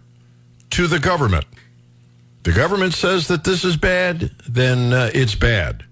to 0.71 0.87
the 0.87 0.99
government. 0.99 1.45
The 2.43 2.53
government 2.53 2.93
says 2.93 3.27
that 3.27 3.43
this 3.43 3.65
is 3.65 3.75
bad, 3.75 4.31
then 4.47 4.93
uh, 4.93 5.11
it's 5.13 5.35
bad. 5.35 5.83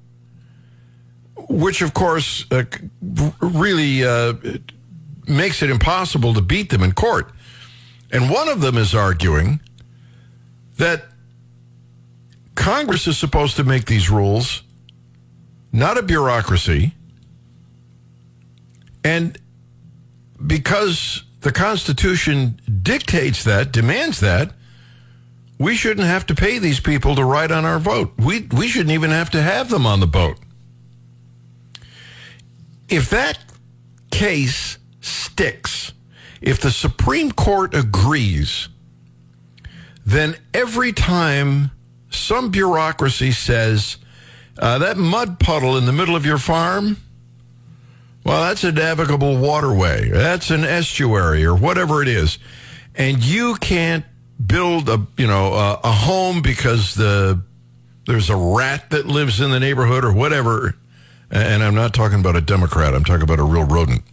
Which, 1.49 1.82
of 1.82 1.93
course, 1.93 2.45
uh, 2.49 2.63
really 3.41 4.06
uh, 4.06 4.34
makes 5.27 5.61
it 5.61 5.69
impossible 5.69 6.33
to 6.33 6.41
beat 6.41 6.69
them 6.69 6.83
in 6.83 6.91
court. 6.91 7.31
And 8.11 8.29
one 8.29 8.47
of 8.47 8.61
them 8.61 8.77
is 8.77 8.93
arguing 8.93 9.59
that 10.77 11.05
Congress 12.55 13.07
is 13.07 13.17
supposed 13.17 13.55
to 13.57 13.63
make 13.63 13.85
these 13.85 14.09
rules, 14.09 14.63
not 15.71 15.97
a 15.97 16.01
bureaucracy. 16.01 16.93
And 19.03 19.38
because 20.45 21.23
the 21.41 21.51
Constitution 21.51 22.59
dictates 22.81 23.43
that, 23.43 23.71
demands 23.71 24.19
that, 24.21 24.53
we 25.59 25.75
shouldn't 25.75 26.07
have 26.07 26.25
to 26.27 26.35
pay 26.35 26.59
these 26.59 26.79
people 26.79 27.15
to 27.15 27.23
ride 27.23 27.51
on 27.51 27.65
our 27.65 27.79
boat. 27.79 28.13
We, 28.17 28.47
we 28.51 28.67
shouldn't 28.67 28.91
even 28.91 29.11
have 29.11 29.29
to 29.31 29.41
have 29.41 29.69
them 29.69 29.85
on 29.85 29.99
the 29.99 30.07
boat. 30.07 30.38
If 32.89 33.09
that 33.09 33.39
case 34.11 34.77
sticks, 35.05 35.93
if 36.41 36.59
the 36.59 36.71
Supreme 36.71 37.31
Court 37.31 37.73
agrees, 37.73 38.69
then 40.05 40.35
every 40.53 40.93
time 40.93 41.71
some 42.09 42.51
bureaucracy 42.51 43.31
says 43.31 43.97
uh, 44.59 44.77
that 44.79 44.97
mud 44.97 45.39
puddle 45.39 45.77
in 45.77 45.85
the 45.85 45.93
middle 45.93 46.15
of 46.15 46.25
your 46.25 46.37
farm, 46.37 46.97
well, 48.23 48.41
that's 48.43 48.63
a 48.63 48.71
navigable 48.71 49.37
waterway, 49.37 50.09
that's 50.09 50.49
an 50.49 50.63
estuary, 50.63 51.45
or 51.45 51.55
whatever 51.55 52.01
it 52.01 52.07
is, 52.07 52.39
and 52.95 53.23
you 53.23 53.55
can't 53.55 54.05
build 54.43 54.89
a 54.89 55.05
you 55.17 55.27
know 55.27 55.53
a, 55.53 55.79
a 55.83 55.91
home 55.91 56.41
because 56.41 56.95
the 56.95 57.39
there's 58.05 58.29
a 58.29 58.35
rat 58.35 58.89
that 58.91 59.05
lives 59.05 59.41
in 59.41 59.51
the 59.51 59.59
neighborhood 59.59 60.05
or 60.05 60.13
whatever. 60.13 60.75
And 61.31 61.63
I'm 61.63 61.73
not 61.73 61.93
talking 61.93 62.19
about 62.19 62.35
a 62.35 62.41
Democrat. 62.41 62.93
I'm 62.93 63.03
talking 63.03 63.23
about 63.23 63.39
a 63.39 63.43
real 63.43 63.63
rodent. 63.63 64.03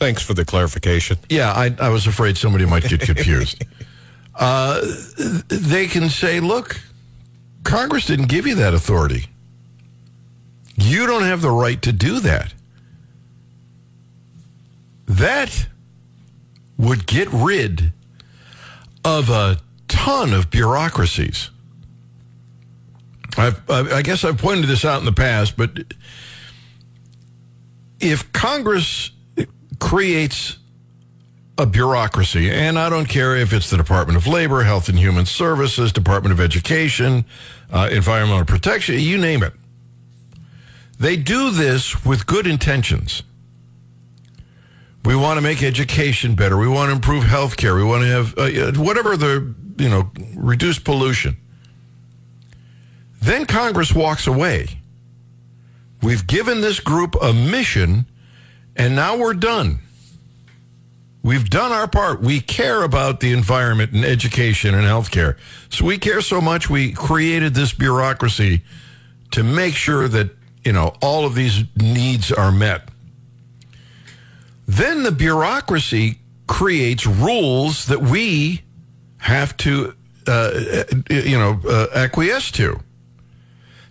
Thanks 0.00 0.22
for 0.22 0.32
the 0.32 0.46
clarification. 0.46 1.18
Yeah, 1.28 1.52
I, 1.52 1.76
I 1.78 1.90
was 1.90 2.06
afraid 2.06 2.38
somebody 2.38 2.64
might 2.64 2.84
get 2.84 3.00
confused. 3.12 3.62
uh, 4.34 4.80
they 5.48 5.86
can 5.88 6.08
say, 6.08 6.40
look, 6.40 6.80
Congress 7.64 8.06
didn't 8.06 8.28
give 8.28 8.46
you 8.46 8.54
that 8.54 8.72
authority. 8.72 9.26
You 10.76 11.06
don't 11.06 11.24
have 11.24 11.42
the 11.42 11.50
right 11.50 11.80
to 11.82 11.92
do 11.92 12.18
that. 12.20 12.54
That 15.04 15.68
would 16.78 17.06
get 17.06 17.28
rid 17.30 17.92
of 19.04 19.28
a 19.28 19.58
ton 19.86 20.32
of 20.32 20.50
bureaucracies. 20.50 21.50
I've, 23.36 23.68
I 23.68 24.00
guess 24.00 24.24
I've 24.24 24.38
pointed 24.38 24.64
this 24.66 24.86
out 24.86 24.98
in 24.98 25.04
the 25.04 25.12
past, 25.12 25.58
but 25.58 25.92
if 28.00 28.32
Congress 28.32 29.10
creates 29.80 30.58
a 31.58 31.66
bureaucracy, 31.66 32.50
and 32.50 32.78
I 32.78 32.88
don't 32.88 33.08
care 33.08 33.36
if 33.36 33.52
it's 33.52 33.68
the 33.70 33.76
Department 33.76 34.16
of 34.16 34.26
Labor, 34.26 34.62
Health 34.62 34.88
and 34.88 34.98
Human 34.98 35.26
Services, 35.26 35.92
Department 35.92 36.32
of 36.32 36.40
Education, 36.40 37.24
uh, 37.70 37.88
Environmental 37.92 38.44
Protection, 38.44 38.98
you 38.98 39.18
name 39.18 39.42
it. 39.42 39.52
They 40.98 41.16
do 41.16 41.50
this 41.50 42.04
with 42.04 42.26
good 42.26 42.46
intentions. 42.46 43.22
We 45.04 45.16
want 45.16 45.38
to 45.38 45.40
make 45.40 45.62
education 45.62 46.34
better. 46.34 46.58
We 46.58 46.68
want 46.68 46.90
to 46.90 46.94
improve 46.94 47.24
health 47.24 47.56
care. 47.56 47.74
We 47.74 47.84
want 47.84 48.02
to 48.02 48.08
have 48.08 48.34
uh, 48.36 48.72
whatever 48.82 49.16
the, 49.16 49.54
you 49.78 49.88
know, 49.88 50.10
reduce 50.34 50.78
pollution. 50.78 51.36
Then 53.22 53.46
Congress 53.46 53.94
walks 53.94 54.26
away. 54.26 54.80
We've 56.02 56.26
given 56.26 56.60
this 56.60 56.80
group 56.80 57.16
a 57.20 57.32
mission, 57.32 58.06
and 58.80 58.96
now 58.96 59.18
we're 59.18 59.34
done. 59.34 59.78
We've 61.22 61.50
done 61.50 61.70
our 61.70 61.86
part. 61.86 62.22
We 62.22 62.40
care 62.40 62.82
about 62.82 63.20
the 63.20 63.34
environment 63.34 63.92
and 63.92 64.06
education 64.06 64.74
and 64.74 64.84
healthcare. 64.84 65.36
So 65.68 65.84
we 65.84 65.98
care 65.98 66.22
so 66.22 66.40
much, 66.40 66.70
we 66.70 66.94
created 66.94 67.52
this 67.52 67.74
bureaucracy 67.74 68.62
to 69.32 69.42
make 69.42 69.74
sure 69.74 70.08
that, 70.08 70.30
you 70.64 70.72
know, 70.72 70.94
all 71.02 71.26
of 71.26 71.34
these 71.34 71.64
needs 71.76 72.32
are 72.32 72.50
met. 72.50 72.88
Then 74.66 75.02
the 75.02 75.12
bureaucracy 75.12 76.20
creates 76.46 77.06
rules 77.06 77.84
that 77.84 78.00
we 78.00 78.62
have 79.18 79.54
to, 79.58 79.94
uh, 80.26 80.84
you 81.10 81.38
know, 81.38 81.60
uh, 81.68 81.88
acquiesce 81.94 82.50
to. 82.52 82.80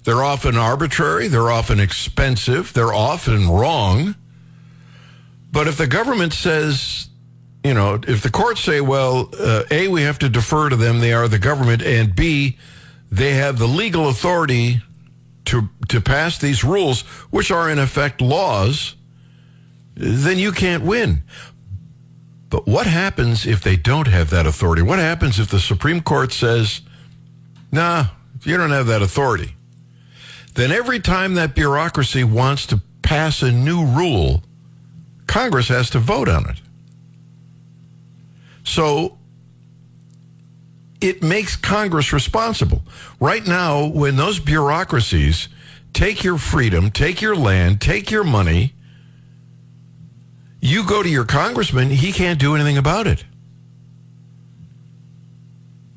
They're 0.03 0.23
often 0.23 0.57
arbitrary, 0.57 1.27
they're 1.27 1.51
often 1.51 1.79
expensive, 1.79 2.73
they're 2.73 2.93
often 2.93 3.47
wrong. 3.47 4.15
But 5.51 5.67
if 5.67 5.77
the 5.77 5.87
government 5.87 6.33
says, 6.33 7.09
you 7.63 7.73
know, 7.73 7.99
if 8.07 8.21
the 8.21 8.29
courts 8.29 8.61
say, 8.61 8.81
well, 8.81 9.29
uh, 9.39 9.63
A, 9.71 9.87
we 9.87 10.03
have 10.03 10.19
to 10.19 10.29
defer 10.29 10.69
to 10.69 10.75
them, 10.75 10.99
they 10.99 11.13
are 11.13 11.27
the 11.27 11.39
government, 11.39 11.81
and 11.81 12.15
B, 12.15 12.57
they 13.11 13.33
have 13.33 13.57
the 13.57 13.67
legal 13.67 14.07
authority 14.09 14.81
to, 15.45 15.69
to 15.87 15.99
pass 15.99 16.37
these 16.37 16.63
rules, 16.63 17.01
which 17.31 17.49
are 17.51 17.69
in 17.69 17.79
effect 17.79 18.21
laws, 18.21 18.95
then 19.95 20.37
you 20.37 20.51
can't 20.51 20.83
win. 20.83 21.23
But 22.49 22.67
what 22.67 22.87
happens 22.87 23.45
if 23.45 23.61
they 23.61 23.75
don't 23.75 24.07
have 24.07 24.29
that 24.29 24.45
authority? 24.45 24.81
What 24.81 24.99
happens 24.99 25.39
if 25.39 25.49
the 25.49 25.59
Supreme 25.59 26.01
Court 26.01 26.31
says, 26.31 26.81
nah, 27.71 28.05
you 28.43 28.57
don't 28.57 28.71
have 28.71 28.87
that 28.87 29.01
authority? 29.01 29.55
Then 30.55 30.71
every 30.71 30.99
time 30.99 31.35
that 31.35 31.55
bureaucracy 31.55 32.23
wants 32.23 32.65
to 32.67 32.81
pass 33.01 33.41
a 33.41 33.51
new 33.51 33.85
rule, 33.85 34.43
Congress 35.29 35.67
has 35.67 35.91
to 35.91 35.99
vote 35.99 36.27
on 36.27 36.49
it. 36.49 36.59
So 38.63 39.19
it 40.99 41.21
makes 41.21 41.55
Congress 41.55 42.11
responsible. 42.11 42.81
Right 43.19 43.45
now, 43.45 43.85
when 43.85 44.15
those 44.15 44.39
bureaucracies 44.39 45.47
take 45.93 46.23
your 46.23 46.39
freedom, 46.39 46.89
take 46.89 47.21
your 47.21 47.35
land, 47.35 47.79
take 47.79 48.09
your 48.09 48.23
money, 48.23 48.73
you 50.61 50.83
go 50.83 51.03
to 51.03 51.09
your 51.09 51.25
congressman, 51.25 51.91
he 51.91 52.11
can't 52.11 52.39
do 52.39 52.55
anything 52.55 52.79
about 52.79 53.05
it. 53.05 53.23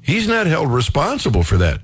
He's 0.02 0.28
not 0.28 0.46
held 0.46 0.70
responsible 0.70 1.42
for 1.42 1.56
that. 1.56 1.80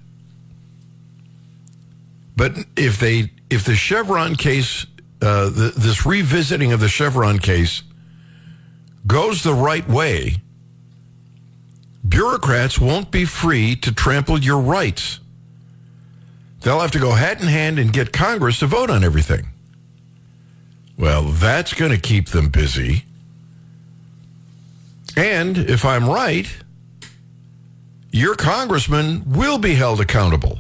But 2.37 2.53
if 2.77 3.01
they 3.01 3.33
if 3.49 3.65
the 3.65 3.75
Chevron 3.75 4.37
case, 4.37 4.85
uh, 5.21 5.51
the, 5.51 5.73
this 5.77 6.07
revisiting 6.07 6.73
of 6.73 6.81
the 6.81 6.89
Chevron 6.89 7.39
case 7.39 7.83
goes 9.07 9.43
the 9.43 9.55
right 9.55 9.89
way, 9.89 10.37
bureaucrats 12.07 12.79
won't 12.79 13.11
be 13.11 13.25
free 13.25 13.75
to 13.77 13.93
trample 13.93 14.39
your 14.39 14.61
rights. 14.61 15.21
They'll 16.61 16.81
have 16.81 16.91
to 16.93 16.99
go 16.99 17.13
hat 17.13 17.41
in 17.41 17.47
hand 17.47 17.79
and 17.79 17.93
get 17.93 18.13
Congress 18.13 18.59
to 18.61 18.67
vote 18.67 18.91
on 18.91 19.05
everything. 19.05 19.49
Well, 20.99 21.25
that's 21.25 21.75
going 21.75 21.93
to 21.93 21.99
keep 21.99 22.29
them 22.29 22.49
busy. 22.49 23.05
And 25.17 25.59
if 25.59 25.85
I'm 25.85 26.09
right, 26.09 26.49
your 28.11 28.35
congressman 28.35 29.23
will 29.27 29.59
be 29.59 29.75
held 29.75 30.01
accountable. 30.01 30.59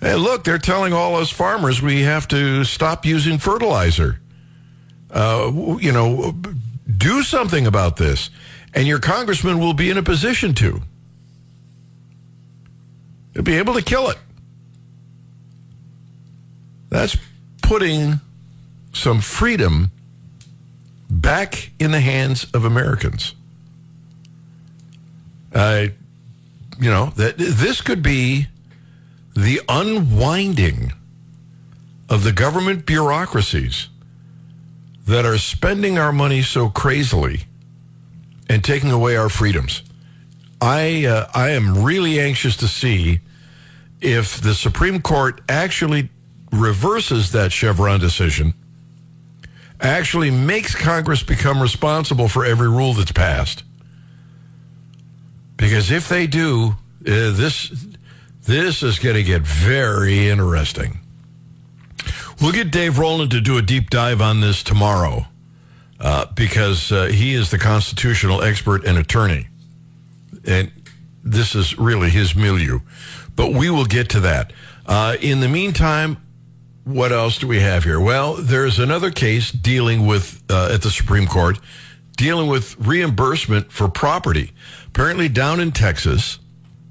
Hey, 0.00 0.14
look, 0.14 0.44
they're 0.44 0.58
telling 0.58 0.92
all 0.92 1.16
us 1.16 1.30
farmers 1.30 1.82
we 1.82 2.02
have 2.02 2.28
to 2.28 2.64
stop 2.64 3.04
using 3.04 3.38
fertilizer. 3.38 4.20
Uh, 5.10 5.76
you 5.80 5.90
know, 5.90 6.34
do 6.96 7.22
something 7.22 7.66
about 7.66 7.96
this. 7.96 8.30
And 8.74 8.86
your 8.86 9.00
congressman 9.00 9.58
will 9.58 9.74
be 9.74 9.90
in 9.90 9.98
a 9.98 10.02
position 10.02 10.54
to. 10.54 10.82
He'll 13.34 13.42
be 13.42 13.56
able 13.56 13.74
to 13.74 13.82
kill 13.82 14.10
it. 14.10 14.18
That's 16.90 17.16
putting 17.62 18.20
some 18.92 19.20
freedom 19.20 19.90
back 21.10 21.70
in 21.78 21.90
the 21.90 22.00
hands 22.00 22.46
of 22.54 22.64
Americans. 22.64 23.34
Uh, 25.54 25.86
you 26.78 26.90
know, 26.90 27.06
that 27.16 27.36
this 27.36 27.80
could 27.80 28.02
be 28.02 28.46
the 29.38 29.60
unwinding 29.68 30.92
of 32.08 32.24
the 32.24 32.32
government 32.32 32.84
bureaucracies 32.84 33.88
that 35.06 35.24
are 35.24 35.38
spending 35.38 35.96
our 35.96 36.10
money 36.10 36.42
so 36.42 36.68
crazily 36.68 37.42
and 38.48 38.64
taking 38.64 38.90
away 38.90 39.16
our 39.16 39.28
freedoms. 39.28 39.84
I 40.60 41.06
uh, 41.06 41.30
I 41.34 41.50
am 41.50 41.84
really 41.84 42.18
anxious 42.18 42.56
to 42.56 42.66
see 42.66 43.20
if 44.00 44.40
the 44.40 44.54
Supreme 44.54 45.00
Court 45.00 45.40
actually 45.48 46.10
reverses 46.50 47.30
that 47.30 47.52
Chevron 47.52 48.00
decision, 48.00 48.54
actually 49.80 50.32
makes 50.32 50.74
Congress 50.74 51.22
become 51.22 51.62
responsible 51.62 52.26
for 52.28 52.44
every 52.44 52.68
rule 52.68 52.92
that's 52.92 53.12
passed. 53.12 53.62
Because 55.56 55.92
if 55.92 56.08
they 56.08 56.26
do, 56.26 56.74
uh, 57.02 57.30
this 57.32 57.86
this 58.48 58.82
is 58.82 58.98
going 58.98 59.14
to 59.14 59.22
get 59.22 59.42
very 59.42 60.30
interesting. 60.30 61.00
We'll 62.40 62.52
get 62.52 62.70
Dave 62.70 62.98
Roland 62.98 63.30
to 63.32 63.42
do 63.42 63.58
a 63.58 63.62
deep 63.62 63.90
dive 63.90 64.22
on 64.22 64.40
this 64.40 64.62
tomorrow 64.62 65.26
uh, 66.00 66.26
because 66.34 66.90
uh, 66.90 67.06
he 67.06 67.34
is 67.34 67.50
the 67.50 67.58
constitutional 67.58 68.42
expert 68.42 68.86
and 68.86 68.96
attorney. 68.96 69.48
And 70.46 70.72
this 71.22 71.54
is 71.54 71.78
really 71.78 72.08
his 72.08 72.34
milieu. 72.34 72.80
But 73.36 73.52
we 73.52 73.68
will 73.68 73.84
get 73.84 74.08
to 74.10 74.20
that. 74.20 74.54
Uh, 74.86 75.18
in 75.20 75.40
the 75.40 75.48
meantime, 75.48 76.16
what 76.84 77.12
else 77.12 77.36
do 77.36 77.46
we 77.46 77.60
have 77.60 77.84
here? 77.84 78.00
Well, 78.00 78.36
there's 78.36 78.78
another 78.78 79.10
case 79.10 79.52
dealing 79.52 80.06
with, 80.06 80.42
uh, 80.48 80.70
at 80.72 80.80
the 80.80 80.90
Supreme 80.90 81.26
Court, 81.26 81.60
dealing 82.16 82.48
with 82.48 82.78
reimbursement 82.78 83.70
for 83.70 83.90
property. 83.90 84.52
Apparently, 84.86 85.28
down 85.28 85.60
in 85.60 85.70
Texas, 85.70 86.38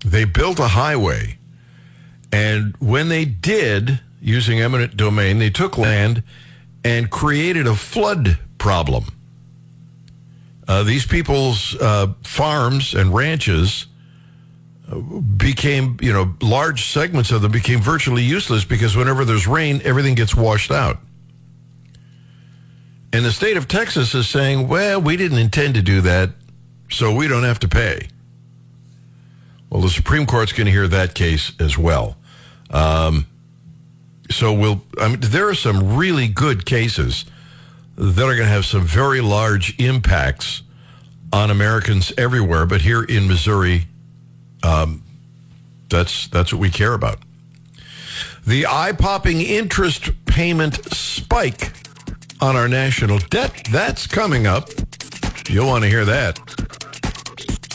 they 0.05 0.23
built 0.23 0.59
a 0.59 0.67
highway. 0.67 1.39
And 2.31 2.75
when 2.79 3.09
they 3.09 3.25
did, 3.25 4.01
using 4.21 4.59
eminent 4.59 4.97
domain, 4.97 5.39
they 5.39 5.49
took 5.49 5.77
land 5.77 6.23
and 6.83 7.09
created 7.09 7.67
a 7.67 7.75
flood 7.75 8.39
problem. 8.57 9.05
Uh, 10.67 10.83
these 10.83 11.05
people's 11.05 11.75
uh, 11.79 12.13
farms 12.23 12.93
and 12.93 13.13
ranches 13.13 13.87
became, 15.37 15.97
you 16.01 16.13
know, 16.13 16.35
large 16.41 16.91
segments 16.91 17.31
of 17.31 17.41
them 17.41 17.51
became 17.51 17.81
virtually 17.81 18.23
useless 18.23 18.63
because 18.63 18.95
whenever 18.95 19.25
there's 19.25 19.47
rain, 19.47 19.81
everything 19.83 20.15
gets 20.15 20.35
washed 20.35 20.71
out. 20.71 20.99
And 23.13 23.25
the 23.25 23.31
state 23.31 23.57
of 23.57 23.67
Texas 23.67 24.13
is 24.13 24.27
saying, 24.27 24.67
well, 24.67 25.01
we 25.01 25.17
didn't 25.17 25.37
intend 25.37 25.75
to 25.75 25.81
do 25.81 26.01
that, 26.01 26.31
so 26.89 27.13
we 27.13 27.27
don't 27.27 27.43
have 27.43 27.59
to 27.59 27.67
pay. 27.67 28.07
Well, 29.69 29.81
the 29.81 29.89
Supreme 29.89 30.25
Court's 30.25 30.53
going 30.53 30.65
to 30.65 30.71
hear 30.71 30.87
that 30.87 31.13
case 31.13 31.51
as 31.59 31.77
well. 31.77 32.16
Um, 32.69 33.27
so 34.29 34.53
we'll, 34.53 34.83
I 34.99 35.07
mean, 35.07 35.19
there 35.21 35.47
are 35.47 35.55
some 35.55 35.95
really 35.95 36.27
good 36.27 36.65
cases 36.65 37.25
that 37.95 38.23
are 38.23 38.35
going 38.35 38.39
to 38.39 38.45
have 38.45 38.65
some 38.65 38.83
very 38.83 39.21
large 39.21 39.79
impacts 39.79 40.61
on 41.33 41.49
Americans 41.49 42.13
everywhere, 42.17 42.65
but 42.65 42.81
here 42.81 43.03
in 43.03 43.27
Missouri, 43.27 43.87
um, 44.63 45.03
that's 45.89 46.27
that's 46.27 46.51
what 46.51 46.59
we 46.59 46.69
care 46.69 46.93
about. 46.93 47.19
The 48.45 48.65
eye-popping 48.65 49.41
interest 49.41 50.11
payment 50.25 50.75
spike 50.93 51.73
on 52.39 52.55
our 52.55 52.67
national 52.67 53.19
debt 53.19 53.67
that's 53.71 54.07
coming 54.07 54.47
up. 54.47 54.69
You'll 55.49 55.67
want 55.67 55.83
to 55.83 55.89
hear 55.89 56.05
that 56.05 56.39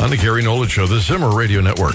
on 0.01 0.11
the 0.11 0.17
Gary 0.17 0.43
Nolan 0.43 0.69
Show, 0.69 0.87
the 0.87 1.01
Zimmer 1.01 1.35
Radio 1.35 1.61
Network. 1.61 1.95